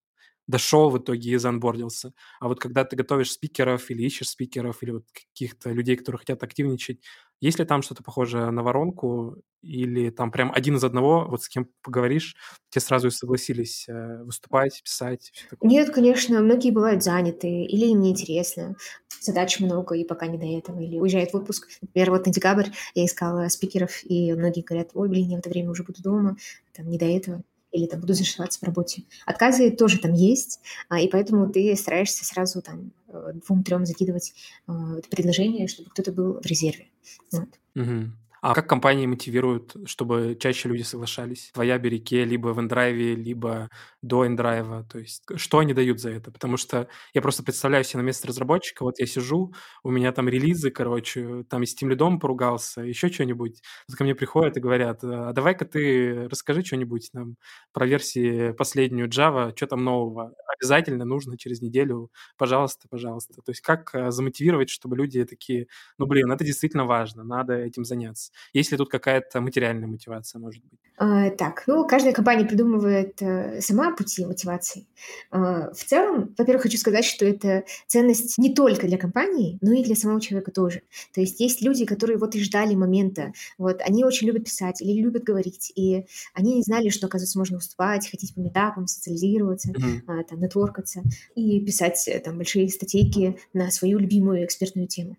[0.47, 2.13] дошел в итоге и заонбордился.
[2.39, 6.43] А вот когда ты готовишь спикеров или ищешь спикеров, или вот каких-то людей, которые хотят
[6.43, 6.99] активничать,
[7.39, 11.49] есть ли там что-то похожее на воронку, или там прям один из одного, вот с
[11.49, 12.35] кем поговоришь,
[12.69, 15.31] те сразу и согласились э, выступать, писать?
[15.61, 18.75] Нет, конечно, многие бывают заняты, или им неинтересно,
[19.19, 21.67] задач много, и пока не до этого, или уезжают в отпуск.
[21.81, 25.49] Например, вот на декабрь я искала спикеров, и многие говорят, ой, блин, я в это
[25.49, 26.37] время уже буду дома,
[26.73, 29.03] там не до этого или там буду зашиваться в работе.
[29.25, 34.33] Отказы тоже там есть, а, и поэтому ты стараешься сразу там э, двум-трем закидывать
[34.67, 36.87] э, предложение, чтобы кто-то был в резерве.
[37.31, 37.49] Вот.
[37.75, 38.11] Угу.
[38.43, 41.51] А как компании мотивируют, чтобы чаще люди соглашались?
[41.53, 43.69] В Яберике, либо в Эндрайве, либо
[44.01, 44.83] до Эндрайва?
[44.91, 46.31] То есть что они дают за это?
[46.31, 50.27] Потому что я просто представляю себе на место разработчика, вот я сижу, у меня там
[50.27, 53.61] релизы, короче, там и с Тимлидом поругался, еще что-нибудь.
[53.87, 57.35] Вот ко мне приходят и говорят, а давай-ка ты расскажи что-нибудь нам
[57.73, 60.33] про версии последнюю Java, что там нового.
[60.59, 63.35] Обязательно нужно через неделю, пожалуйста, пожалуйста.
[63.43, 65.67] То есть как э, замотивировать, чтобы люди такие,
[65.99, 68.30] ну, блин, это действительно важно, надо этим заняться.
[68.53, 70.79] Есть ли тут какая-то материальная мотивация, может быть?
[70.97, 74.85] А, так, ну, каждая компания придумывает э, сама пути мотивации.
[75.31, 79.83] А, в целом, во-первых, хочу сказать, что это ценность не только для компании, но и
[79.83, 80.83] для самого человека тоже.
[81.15, 85.01] То есть есть люди, которые вот и ждали момента, вот, они очень любят писать или
[85.01, 90.23] любят говорить, и они не знали, что, оказывается, можно уступать, ходить по метапам, социализироваться, mm-hmm.
[90.29, 91.01] там, нетворкаться
[91.33, 95.17] и писать э, там большие статейки на свою любимую экспертную тему.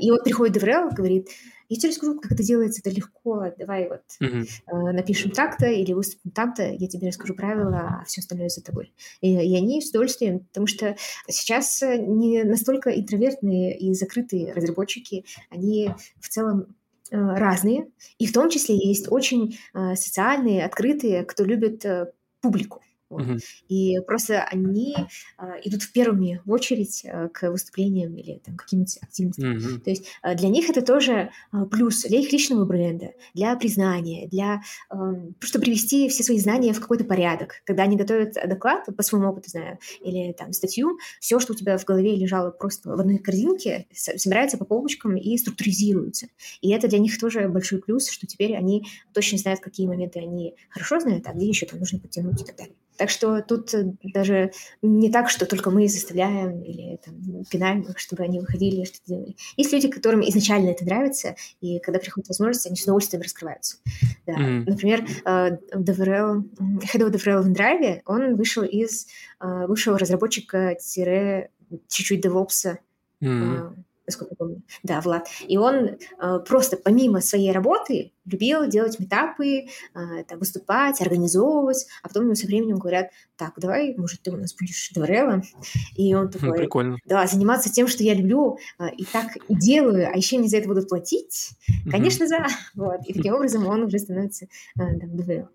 [0.00, 1.28] И вот приходит Деврел, говорит,
[1.68, 4.48] я тебе расскажу, как это делается, это легко, давай вот mm-hmm.
[4.66, 8.92] э, напишем так-то или выступим там-то, я тебе расскажу правила, а все остальное за тобой.
[9.20, 10.96] И, и они с удовольствием, потому что
[11.28, 16.74] сейчас не настолько интровертные и закрытые разработчики, они в целом
[17.10, 22.82] э, разные, и в том числе есть очень э, социальные, открытые, кто любит э, публику.
[23.10, 23.22] Вот.
[23.22, 23.38] Угу.
[23.68, 24.94] И просто они
[25.38, 29.56] а, идут в первыми в очередь а, к выступлениям или там, каким-нибудь активностям.
[29.56, 29.80] Угу.
[29.80, 34.28] То есть а, для них это тоже а, плюс для их личного бренда, для признания,
[34.28, 34.96] для а,
[35.40, 37.62] чтобы привести все свои знания в какой-то порядок.
[37.64, 41.78] Когда они готовят доклад, по своему опыту знаю, или там статью, все, что у тебя
[41.78, 46.26] в голове лежало просто в одной корзинке, собирается по полочкам и структуризируется.
[46.60, 50.54] И это для них тоже большой плюс, что теперь они точно знают, какие моменты они
[50.68, 52.74] хорошо знают, а где еще там нужно подтянуть и так далее.
[52.98, 54.50] Так что тут э, даже
[54.82, 57.14] не так, что только мы заставляем или там,
[57.48, 59.36] пинаем их, чтобы они выходили что-то делали.
[59.56, 63.76] Есть люди, которым изначально это нравится, и когда приходит возможность, они с удовольствием раскрываются.
[64.26, 64.34] Да.
[64.34, 64.64] Mm-hmm.
[64.66, 66.44] Например, DevRel, э,
[66.92, 69.06] Head of DevRel в Drive, он вышел из
[69.40, 72.76] бывшего э, разработчика-чуть-чуть DevOps
[73.22, 74.62] mm-hmm насколько помню.
[74.82, 75.28] Да, Влад.
[75.46, 82.08] И он э, просто помимо своей работы любил делать метапы, э, там, выступать, организовывать, а
[82.08, 85.42] потом ему со временем говорят, так, давай, может, ты у нас будешь дворелом.
[85.96, 86.98] И он такой, Прикольно.
[87.04, 90.58] да, заниматься тем, что я люблю, э, и так и делаю, а еще мне за
[90.58, 91.50] это будут платить?
[91.90, 92.38] Конечно, за.
[92.74, 93.00] Вот.
[93.06, 95.50] И таким образом он уже становится э, там, дворелом.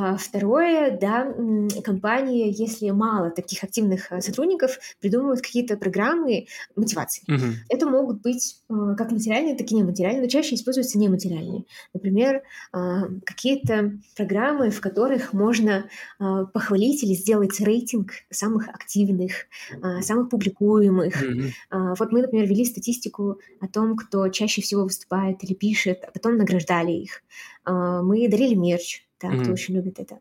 [0.00, 1.34] А второе, да,
[1.82, 7.24] компании, если мало таких активных э, сотрудников, придумывают какие-то программы мотивации.
[7.28, 7.54] Uh-huh.
[7.68, 11.64] Это могут быть э, как материальные, так и нематериальные, но чаще используются нематериальные.
[11.92, 15.88] Например, а, какие-то программы, в которых можно
[16.20, 19.46] а, похвалить или сделать рейтинг самых активных,
[20.02, 21.24] самых публикуемых.
[21.24, 21.94] Uh-huh.
[21.98, 26.36] Вот мы, например, вели статистику о том, кто чаще всего выступает или пишет, а потом
[26.36, 27.22] награждали их.
[27.66, 29.42] Мы дарили мерч, да, mm-hmm.
[29.42, 30.20] кто очень любит это.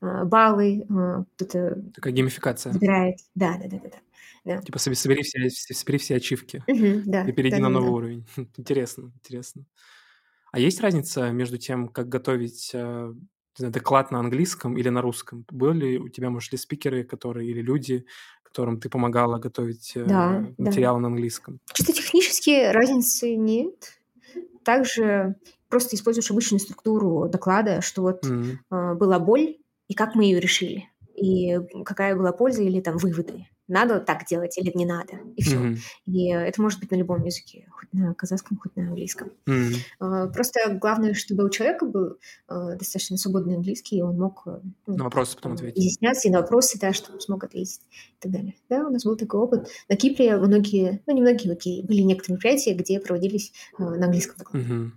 [0.00, 1.82] А, баллы, а, кто-то...
[1.94, 2.72] Такая геймификация.
[2.72, 3.98] Забирает, да, да, да, да.
[4.44, 4.62] да.
[4.62, 7.92] Типа собери все, собери все ачивки mm-hmm, да, и перейди да, на да, новый да.
[7.92, 8.26] уровень.
[8.56, 9.64] интересно, интересно.
[10.52, 13.12] А есть разница между тем, как готовить э,
[13.56, 15.44] знаю, доклад на английском или на русском?
[15.50, 18.06] Были у тебя, может, ли спикеры, которые или люди,
[18.54, 21.02] которым ты помогала готовить э, да, материалы да.
[21.02, 21.58] на английском?
[21.72, 23.98] Чисто технически разницы нет.
[24.62, 25.34] Также
[25.74, 28.58] просто используешь обычную структуру доклада, что вот mm-hmm.
[28.70, 29.56] э, была боль,
[29.88, 30.84] и как мы ее решили,
[31.16, 33.48] и какая была польза или там выводы.
[33.66, 35.56] Надо так делать или не надо, и все.
[35.56, 35.78] Mm-hmm.
[36.06, 39.32] И это может быть на любом языке, хоть на казахском, хоть на английском.
[39.48, 40.28] Mm-hmm.
[40.28, 44.60] Э, просто главное, чтобы у человека был э, достаточно свободный английский, и он мог э,
[44.86, 45.76] ну, на вопросы потом ответить.
[45.76, 48.54] изъясняться, и на вопросы, да, чтобы смог ответить и так далее.
[48.68, 49.66] Да, у нас был такой опыт.
[49.88, 54.36] На Кипре многие, ну не многие, окей, были некоторые мероприятия, где проводились э, на английском
[54.38, 54.66] докладе.
[54.66, 54.90] Mm-hmm.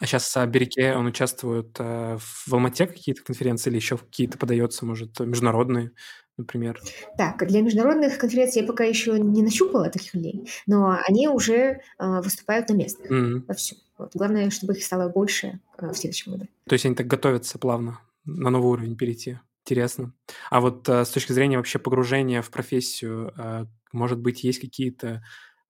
[0.00, 4.86] А сейчас а, Береке, он участвует а, в Алмате какие-то конференции или еще какие-то подается,
[4.86, 5.92] может, международные,
[6.36, 6.80] например?
[7.16, 12.22] Так, для международных конференций я пока еще не нащупала таких людей, но они уже а,
[12.22, 13.44] выступают на местных mm-hmm.
[13.46, 13.78] во всем.
[13.98, 14.12] Вот.
[14.14, 16.46] Главное, чтобы их стало больше а, в следующем году.
[16.68, 19.38] То есть они так готовятся плавно на новый уровень перейти?
[19.64, 20.14] Интересно.
[20.50, 25.22] А вот а, с точки зрения вообще погружения в профессию, а, может быть, есть какие-то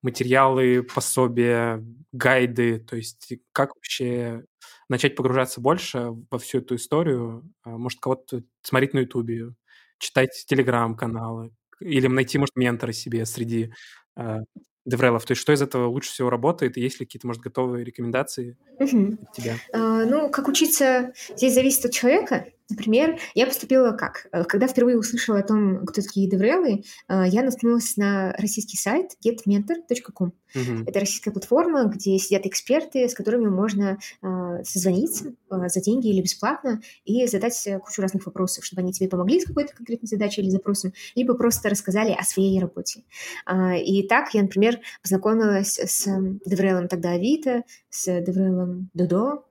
[0.02, 4.44] материалы, пособия, гайды, то есть как вообще
[4.88, 9.54] начать погружаться больше во всю эту историю, а, может, кого-то смотреть на Ютубе,
[9.98, 13.72] читать телеграм-каналы или найти, может, ментора себе среди
[14.16, 14.38] э,
[14.84, 15.24] деврелов.
[15.24, 18.56] То есть что из этого лучше всего работает, и есть ли какие-то, может, готовые рекомендации
[18.78, 19.18] угу.
[19.22, 19.56] от тебя?
[19.72, 22.46] А, ну, как учиться, здесь зависит от человека.
[22.70, 24.26] Например, я поступила как?
[24.30, 29.12] Э, когда впервые услышала о том, кто такие деврелы, э, я наткнулась на российский сайт
[29.24, 30.32] getmentor.com.
[30.54, 30.84] Uh-huh.
[30.86, 36.80] Это российская платформа, где сидят эксперты, с которыми можно э, созвониться за деньги или бесплатно
[37.04, 40.92] и задать кучу разных вопросов, чтобы они тебе помогли с какой-то конкретной задачей или запросом,
[41.14, 43.04] либо просто рассказали о своей работе.
[43.44, 46.06] А, и так я, например, познакомилась с
[46.44, 49.42] деврелом тогда Авито, с деврелом Додо, а,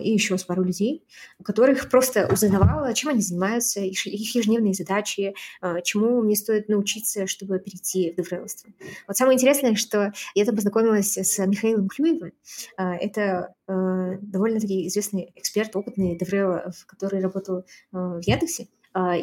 [0.00, 1.04] и еще с пару людей,
[1.42, 7.58] которых просто узнавала, чем они занимаются, их ежедневные задачи, а, чему мне стоит научиться, чтобы
[7.58, 8.70] перейти в деврелство.
[9.08, 12.32] Вот самое интересное, что я там познакомилась с Михаилом Клюевым.
[12.76, 18.68] А, это довольно-таки известный эксперт, опытный деврел, который работал в Яндексе.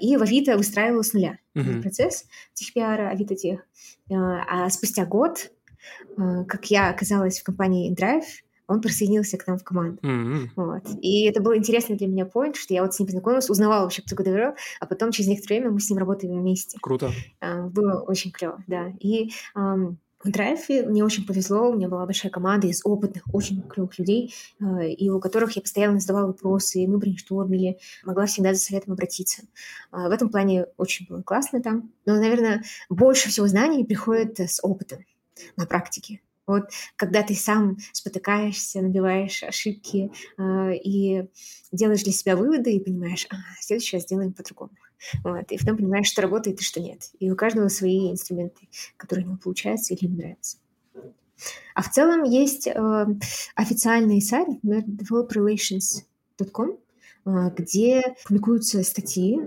[0.01, 1.83] И в Авито выстраивал с нуля uh-huh.
[1.83, 3.61] процесс техпиара Авито Тех.
[4.09, 5.51] А спустя год,
[6.17, 8.23] как я оказалась в компании InDrive,
[8.69, 9.99] он присоединился к нам в команду.
[10.01, 10.49] Mm-hmm.
[10.55, 10.83] Вот.
[11.01, 14.01] И это был интересный для меня point, что я вот с ним познакомилась, узнавала вообще,
[14.01, 16.77] кто такой Деврел, а потом через некоторое время мы с ним работаем вместе.
[16.81, 17.11] Круто.
[17.41, 18.93] А, было очень клево, да.
[18.99, 23.61] И um, в Драйве мне очень повезло, у меня была большая команда из опытных, очень
[23.63, 28.53] клевых людей, э, и у которых я постоянно задавала вопросы, и мы брейнштормили, могла всегда
[28.53, 29.43] за советом обратиться.
[29.91, 31.91] А, в этом плане очень было классно там.
[32.05, 34.99] Но, наверное, больше всего знаний приходит с опытом
[35.55, 36.19] на практике.
[36.49, 41.25] Вот когда ты сам спотыкаешься, набиваешь ошибки э, и
[41.71, 44.71] делаешь для себя выводы и понимаешь, а, следующий раз сделаем по-другому.
[45.23, 47.11] Вот, и потом понимаешь, что работает и что нет.
[47.19, 50.57] И у каждого свои инструменты, которые ему получаются или ему нравятся.
[51.75, 53.05] А в целом есть э,
[53.53, 56.79] официальный сайт, например, developerrelations.com,
[57.25, 59.39] э, где публикуются статьи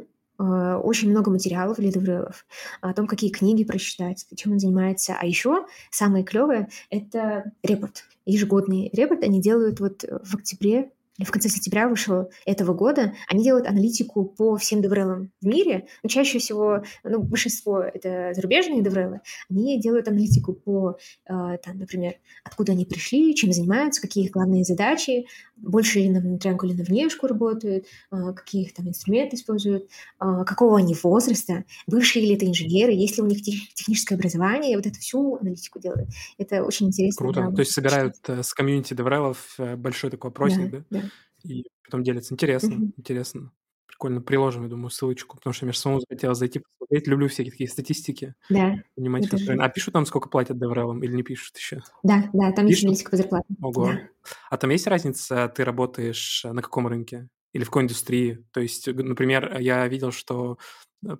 [0.43, 2.47] очень много материалов для деврелов
[2.81, 5.17] о том, какие книги прочитать, чем он занимается.
[5.19, 8.05] А еще самое клевое— это репорт.
[8.25, 13.67] Ежегодный репорт они делают вот в октябре в конце сентября вышел этого года, они делают
[13.67, 15.87] аналитику по всем деврелам в мире.
[16.03, 19.21] Но чаще всего, ну, большинство это зарубежные деврелы.
[19.51, 20.97] Они делают аналитику по,
[21.27, 26.21] э, там, например, откуда они пришли, чем занимаются, какие их главные задачи, больше ли на
[26.21, 29.85] внутрянку или на внешку работают, э, какие их там инструменты используют,
[30.21, 34.77] э, какого они возраста, бывшие ли это инженеры, есть ли у них тех, техническое образование,
[34.77, 36.09] вот эту всю аналитику делают.
[36.39, 37.19] Это очень интересно.
[37.19, 37.41] Круто.
[37.43, 40.85] Да, То есть собирают э, с комьюнити деврелов э, большой такой опросник, да?
[40.91, 41.03] да?
[41.45, 42.35] И потом делятся.
[42.35, 42.93] Интересно, mm-hmm.
[42.97, 43.53] интересно.
[43.87, 44.21] Прикольно.
[44.21, 47.07] Приложим, я думаю, ссылочку, потому что мне же самому захотелось зайти посмотреть.
[47.07, 48.35] Люблю всякие такие статистики.
[48.49, 48.75] Да.
[48.97, 51.83] Понимать, А пишут там, сколько платят деврелам или не пишут еще?
[52.03, 52.71] Да, да, там пишут?
[52.71, 53.47] есть аналитика по зарплате.
[53.61, 53.87] Ого.
[53.87, 54.09] Да.
[54.51, 57.29] А там есть разница, ты работаешь на каком рынке?
[57.53, 58.45] Или в какой индустрии?
[58.53, 60.59] То есть, например, я видел, что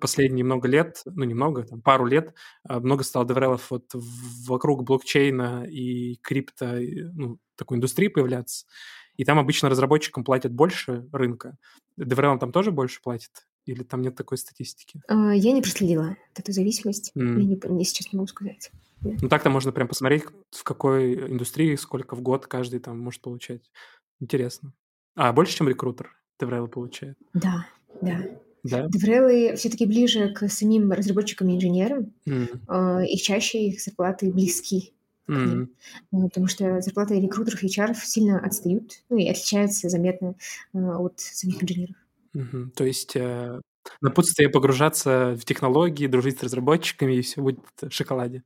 [0.01, 2.33] последние много лет, ну, немного, там, пару лет,
[2.67, 6.79] много стало деврелов вот вокруг блокчейна и крипто,
[7.13, 8.65] ну, такой индустрии появляться.
[9.17, 11.57] И там обычно разработчикам платят больше рынка.
[11.99, 13.31] DevRel там тоже больше платит?
[13.65, 15.01] Или там нет такой статистики?
[15.07, 17.11] А, я не проследила эту зависимость.
[17.15, 17.41] Mm.
[17.41, 18.71] Я, не, я сейчас не могу сказать.
[19.01, 23.71] Ну так-то можно прям посмотреть, в какой индустрии, сколько в год каждый там может получать.
[24.19, 24.73] Интересно.
[25.15, 27.17] А, больше, чем рекрутер DevRel получает?
[27.33, 27.67] Да,
[28.01, 28.19] да.
[28.63, 28.87] Да?
[28.87, 33.05] Деврелы все-таки ближе к самим разработчикам и инженерам, mm.
[33.05, 34.93] и чаще их зарплаты близки
[35.27, 35.67] Mm-hmm.
[36.11, 40.35] Потому что зарплаты рекрутеров и HR сильно отстают, ну и отличаются заметно
[40.73, 41.95] э, от самих инженеров.
[42.35, 42.69] Mm-hmm.
[42.71, 43.61] То есть э,
[44.01, 48.43] напутствие погружаться в технологии, дружить с разработчиками, и все будет в шоколаде.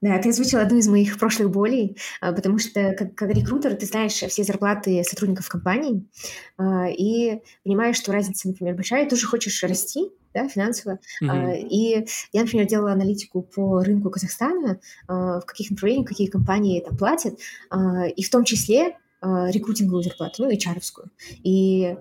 [0.00, 3.86] Да, ты озвучил одну из моих прошлых болей, а, потому что как, как рекрутер ты
[3.86, 6.04] знаешь все зарплаты сотрудников компании
[6.58, 10.98] а, и понимаешь, что разница, например, большая, и тоже хочешь расти, да, финансово.
[11.22, 11.68] Mm-hmm.
[11.70, 17.38] И я, например, делала аналитику по рынку Казахстана, в каких направлениях какие компании там платят,
[18.14, 18.96] и в том числе
[19.50, 21.10] рекрутинговую зарплату, ну, HR-овскую.
[21.42, 21.96] И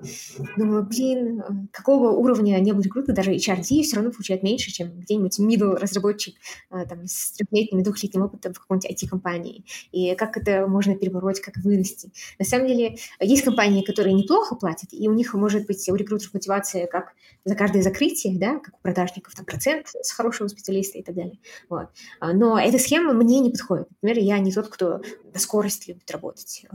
[0.57, 5.39] думала, блин, какого уровня не был рекрутер, даже HRD все равно получает меньше, чем где-нибудь
[5.39, 6.35] middle разработчик
[6.69, 9.65] там, с трехлетним, двухлетним опытом в какой-нибудь IT-компании.
[9.91, 12.11] И как это можно перебороть, как вырасти.
[12.39, 16.33] На самом деле, есть компании, которые неплохо платят, и у них может быть у рекрутеров
[16.33, 17.13] мотивация как
[17.43, 21.39] за каждое закрытие, да, как у продажников, там, процент с хорошего специалиста и так далее.
[21.69, 21.89] Вот.
[22.19, 23.87] А, но эта схема мне не подходит.
[24.01, 25.01] Например, я не тот, кто
[25.33, 26.65] на скорость любит работать.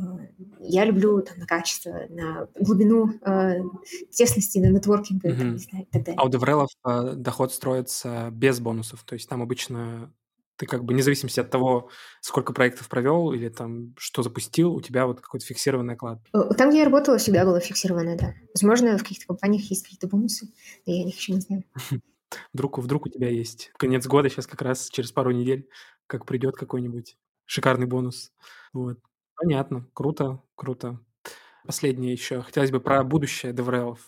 [0.61, 3.63] Я люблю там, на качество, на глубину э,
[4.11, 5.39] тесности, на нетворкинг mm-hmm.
[5.39, 6.19] там, не знаю, и так далее.
[6.19, 10.13] А у деврелов э, доход строится без бонусов, то есть там обычно
[10.61, 11.89] ты как бы независимо от того,
[12.21, 16.21] сколько проектов провел или там что запустил, у тебя вот какой-то фиксированный оклад.
[16.35, 18.35] Э, там, где я работала, всегда было фиксированное, да.
[18.55, 20.53] Возможно, в каких-то компаниях есть какие-то бонусы,
[20.87, 21.65] но я их еще не знаю.
[22.53, 25.69] Вдруг, вдруг у тебя есть конец года сейчас как раз через пару недель,
[26.07, 28.31] как придет какой-нибудь шикарный бонус.
[28.73, 28.99] Вот.
[29.41, 29.87] Понятно.
[29.95, 30.99] Круто, круто.
[31.67, 32.43] Последнее еще.
[32.43, 33.99] Хотелось бы про будущее DevRel.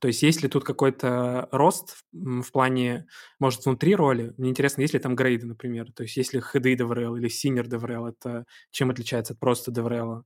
[0.00, 3.06] То есть есть ли тут какой-то рост в плане,
[3.40, 4.34] может, внутри роли?
[4.38, 5.92] Мне интересно, есть ли там грейды, например?
[5.92, 8.10] То есть есть ли хеды DevRel или senior DevRel?
[8.10, 10.22] Это чем отличается от просто DevRel?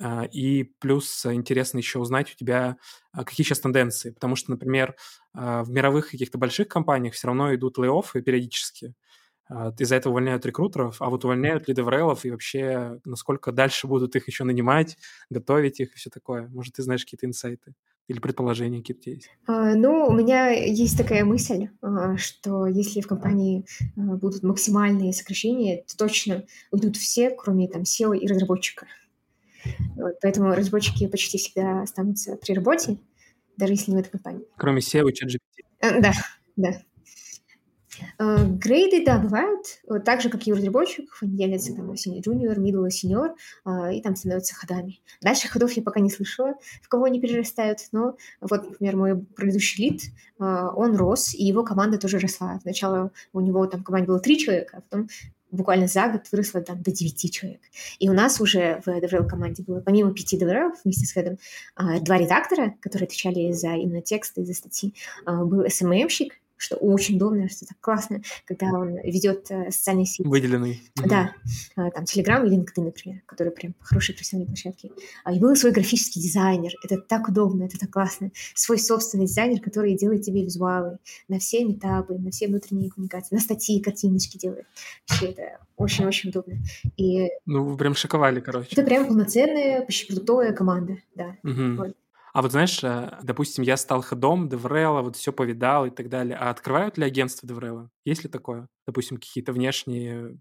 [0.00, 2.76] А, и плюс интересно еще узнать у тебя,
[3.12, 4.10] а, какие сейчас тенденции.
[4.10, 4.96] Потому что, например,
[5.34, 8.94] а, в мировых каких-то больших компаниях все равно идут лей-оффы периодически.
[9.78, 14.28] Из-за этого увольняют рекрутеров, а вот увольняют ли деврелов и вообще насколько дальше будут их
[14.28, 14.98] еще нанимать,
[15.30, 16.48] готовить их и все такое.
[16.48, 17.74] Может, ты знаешь какие-то инсайты?
[18.08, 19.30] Или предположения какие-то есть?
[19.46, 25.12] А, ну, у меня есть такая мысль, а, что если в компании а, будут максимальные
[25.12, 28.86] сокращения, то точно уйдут все, кроме там SEO и разработчика.
[29.96, 32.98] Вот, поэтому разработчики почти всегда останутся при работе,
[33.58, 34.46] даже если не в этой компании.
[34.56, 35.64] Кроме SEO и ChatGPT.
[35.80, 36.12] Э, да,
[36.56, 36.80] да.
[38.18, 42.88] Э, грейды, да, бывают, так же, как и у разработчиков, они делятся там junior, middle
[42.88, 45.00] и и там становятся ходами.
[45.20, 49.84] Дальше ходов я пока не слышала, в кого они перерастают, но вот, например, мой предыдущий
[49.84, 50.02] лид,
[50.38, 52.58] а, он рос, и его команда тоже росла.
[52.62, 55.08] Сначала у него там в команде было три человека, а потом
[55.50, 57.60] буквально за год выросла там до 9 человек.
[57.98, 61.38] И у нас уже в DevRel команде было, помимо пяти DevRel вместе с Хедом,
[61.74, 64.94] а, два редактора, которые отвечали за именно тексты, за статьи.
[65.26, 70.28] Был SMM-щик, что очень удобно, что так классно, когда он ведет э, социальные сети.
[70.28, 70.82] Выделенный.
[70.96, 71.32] Да,
[71.76, 74.92] а, там Telegram и LinkedIn, например, которые прям хорошие профессиональные площадки.
[75.24, 78.30] А, и был свой графический дизайнер, это так удобно, это так классно.
[78.54, 80.98] Свой собственный дизайнер, который делает тебе визуалы
[81.28, 84.66] на все митапы, на все внутренние коммуникации, на статьи, картиночки делает.
[85.08, 86.58] Вообще это очень-очень удобно.
[86.96, 88.68] И ну, вы прям шиковали, короче.
[88.72, 91.36] Это прям полноценная, почти крутая команда, да.
[91.44, 91.76] Угу.
[91.76, 91.96] Вот.
[92.32, 95.90] А вот знаешь, э, допустим, я стал head ом DevRel а, вот все повидал и
[95.90, 96.36] так далее.
[96.36, 97.90] А открывают ли агентство DevRel а?
[98.04, 98.68] Есть ли такое?
[98.86, 100.38] Допустим, какие-то внешние,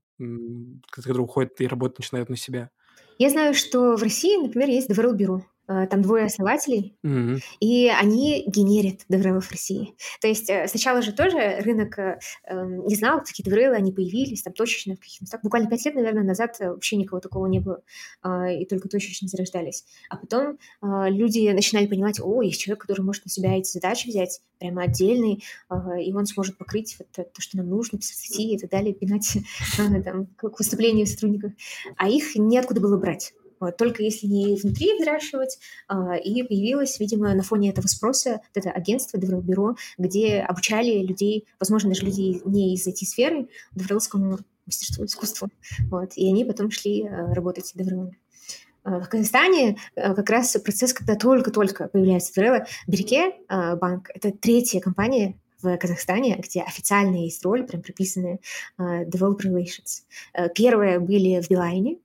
[0.92, 2.70] которые уходят и работать начинают на себя?
[3.18, 5.44] Я знаю, что в России, например, есть Деврел бюро.
[5.70, 7.40] Э, там двое основателей, mm-hmm.
[7.60, 9.96] и они генерят деврелов в России.
[10.22, 14.44] То есть э, сначала же тоже рынок э, эм, не знал, какие деврелы, они появились,
[14.44, 15.42] там точечно в каких-то местах.
[15.44, 17.82] Буквально пять лет, наверное, назад вообще никого такого не было,
[18.26, 19.86] и только точечно зарождались.
[20.10, 24.42] А потом люди начинали понимать, о, есть человек, который может на себя эти задачи взять,
[24.60, 25.44] прямо отдельный,
[26.02, 29.38] и он сможет покрыть вот то, что нам нужно, писать статьи и так далее, пинать
[30.04, 31.52] там, к выступлению сотрудников.
[31.98, 33.34] А их неоткуда было брать.
[33.60, 35.60] Вот, только если не внутри взращивать.
[35.88, 41.46] А, и появилось, видимо, на фоне этого спроса вот это агентство, бюро, где обучали людей,
[41.60, 45.50] возможно, даже людей не из IT-сферы, деврелскому мастерству, искусству.
[45.90, 48.18] Вот, и они потом шли а, работать деврелами.
[48.84, 55.40] А, в Казахстане как раз процесс, когда только-только появляется Деврела, Береке банк— это третья компания
[55.62, 58.40] в Казахстане, где официально есть роль, прям прописанная
[58.78, 60.50] Developer Relations.
[60.54, 61.98] Первые были в Билайне,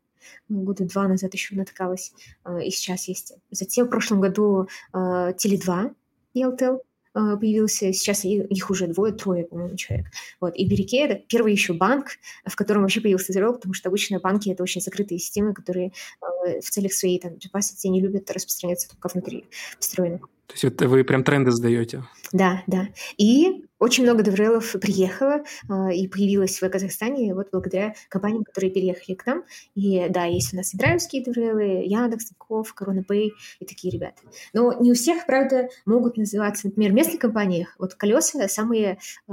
[0.49, 2.13] года два назад еще натыкалась,
[2.45, 3.35] а, и сейчас есть.
[3.51, 5.95] Затем в прошлом году а, Теле2
[6.35, 6.83] Елтел
[7.15, 10.07] а, появился, сейчас их уже двое, трое, по-моему, человек.
[10.41, 10.55] Вот.
[10.57, 12.07] И Береке— это первый еще банк,
[12.45, 16.71] в котором вообще появился Zero, потому что обычно банки— это очень закрытые системы, которые в
[16.71, 19.45] целях своей там, безопасности не любят распространяться только внутри
[19.77, 20.21] построены.
[20.53, 22.05] То есть это вы прям тренды сдаете?
[22.33, 22.89] Да, да.
[23.17, 29.17] И очень много деврелов приехало э, и появилось в Казахстане вот благодаря компаниям, которые переехали
[29.17, 29.43] к нам.
[29.75, 34.23] И да, есть у нас и драйвские деврелы, Яндекс, Тинькофф, Корона Пэй и такие ребята.
[34.53, 37.75] Но не у всех, правда, могут называться, например, в местных компаниях.
[37.79, 39.33] Вот колеса самые э,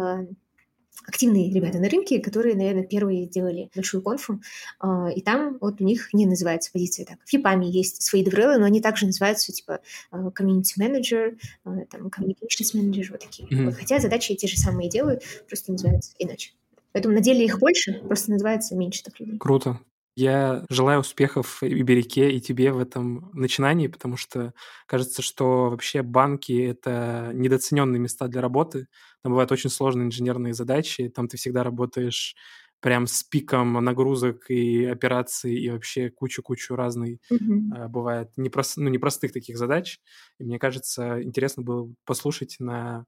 [1.09, 4.41] активные ребята на рынке, которые, наверное, первые сделали большую конфу,
[4.79, 7.17] а, и там вот у них не называется позиция так.
[7.25, 9.79] В Япаме есть свои деврелы, но они также называются типа
[10.11, 13.47] а, community manager, а, там communications manager, вот такие.
[13.49, 13.65] Mm-hmm.
[13.65, 16.51] Вот, хотя задачи те же самые делают, просто называются иначе.
[16.91, 19.37] Поэтому на деле их больше, просто называется меньше так людей.
[19.37, 19.79] Круто.
[20.15, 24.53] Я желаю успехов и Береке, и тебе в этом начинании, потому что
[24.85, 28.87] кажется, что вообще банки— это недооцененные места для работы.
[29.23, 32.35] Там бывают очень сложные инженерные задачи, там ты всегда работаешь
[32.81, 37.75] прям с пиком нагрузок и операций, и вообще кучу-кучу разной Мгм.
[37.75, 39.99] э, бывает непрос, ну, непростых таких задач.
[40.39, 43.05] И мне кажется, интересно было послушать на,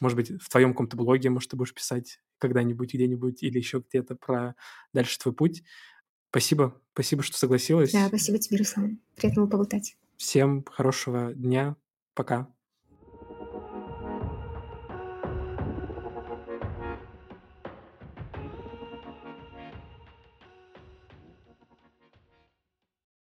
[0.00, 4.16] может быть, в твоем каком-то блоге, может, ты будешь писать когда-нибудь, где-нибудь, или еще где-то
[4.16, 4.54] про
[4.92, 5.64] дальше твой путь.
[6.30, 7.92] Спасибо, спасибо, что Да, согласилась.
[8.08, 9.00] спасибо тебе, Руслан.
[9.16, 9.96] Приятно было поболтать.
[10.18, 11.76] Всем хорошего дня.
[12.14, 12.55] Пока.